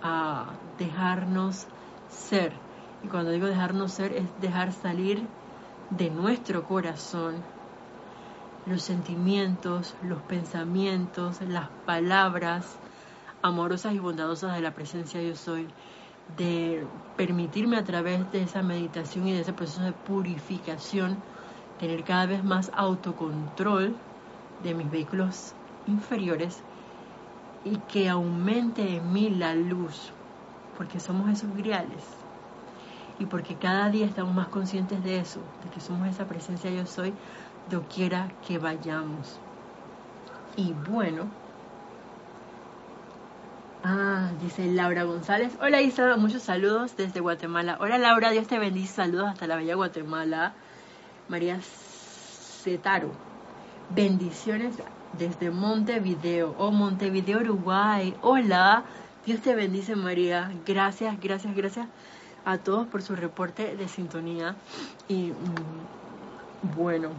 [0.01, 0.45] a
[0.79, 1.65] dejarnos
[2.07, 2.53] ser.
[3.03, 5.27] Y cuando digo dejarnos ser es dejar salir
[5.89, 7.35] de nuestro corazón
[8.65, 12.65] los sentimientos, los pensamientos, las palabras
[13.41, 15.67] amorosas y bondadosas de la presencia yo soy,
[16.37, 16.87] de
[17.17, 21.17] permitirme a través de esa meditación y de ese proceso de purificación
[21.77, 23.97] tener cada vez más autocontrol
[24.63, 25.53] de mis vehículos
[25.87, 26.61] inferiores
[27.63, 30.11] y que aumente en mí la luz,
[30.77, 32.03] porque somos esos griales
[33.19, 36.85] y porque cada día estamos más conscientes de eso, de que somos esa presencia yo
[36.85, 37.13] soy,
[37.69, 39.39] doquiera que vayamos.
[40.55, 41.25] Y bueno,
[43.83, 45.53] ah, dice Laura González.
[45.61, 47.77] Hola Isa, muchos saludos desde Guatemala.
[47.79, 50.53] Hola Laura, Dios te bendice, saludos hasta la bella Guatemala.
[51.29, 53.11] María Cetaro,
[53.89, 54.77] bendiciones
[55.17, 58.15] desde Montevideo, oh Montevideo, Uruguay.
[58.21, 58.83] Hola,
[59.25, 61.87] Dios te bendice María, gracias, gracias, gracias
[62.45, 64.55] a todos por su reporte de sintonía
[65.07, 67.11] y mm, bueno,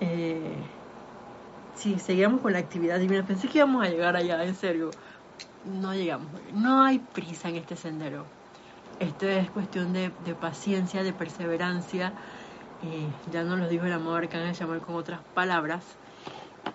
[0.00, 0.54] eh,
[1.74, 3.24] sí, seguimos con la actividad divina.
[3.26, 4.90] Pensé que íbamos a llegar allá, en serio.
[5.64, 6.28] No llegamos.
[6.52, 8.26] No hay prisa en este sendero.
[9.00, 12.12] Esto es cuestión de, paciencia, de perseverancia.
[13.32, 15.84] Ya nos lo dijo el amor que van llamar con otras palabras.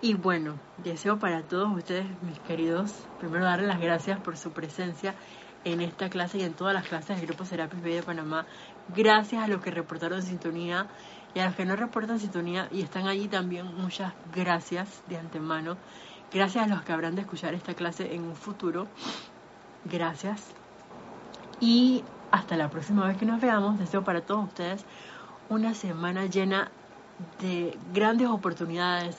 [0.00, 5.14] Y bueno, deseo para todos ustedes, mis queridos, primero darles las gracias por su presencia
[5.64, 8.46] en esta clase y en todas las clases del Grupo Serapis Bay de Panamá.
[8.94, 10.86] Gracias a los que reportaron sintonía
[11.34, 15.76] y a los que no reportan sintonía y están allí también, muchas gracias de antemano.
[16.32, 18.86] Gracias a los que habrán de escuchar esta clase en un futuro.
[19.84, 20.54] Gracias.
[21.60, 24.84] Y hasta la próxima vez que nos veamos, deseo para todos ustedes
[25.50, 26.70] una semana llena
[27.40, 29.18] de grandes oportunidades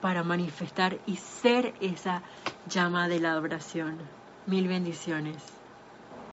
[0.00, 2.22] para manifestar y ser esa
[2.66, 3.98] llama de la adoración.
[4.46, 5.59] Mil bendiciones.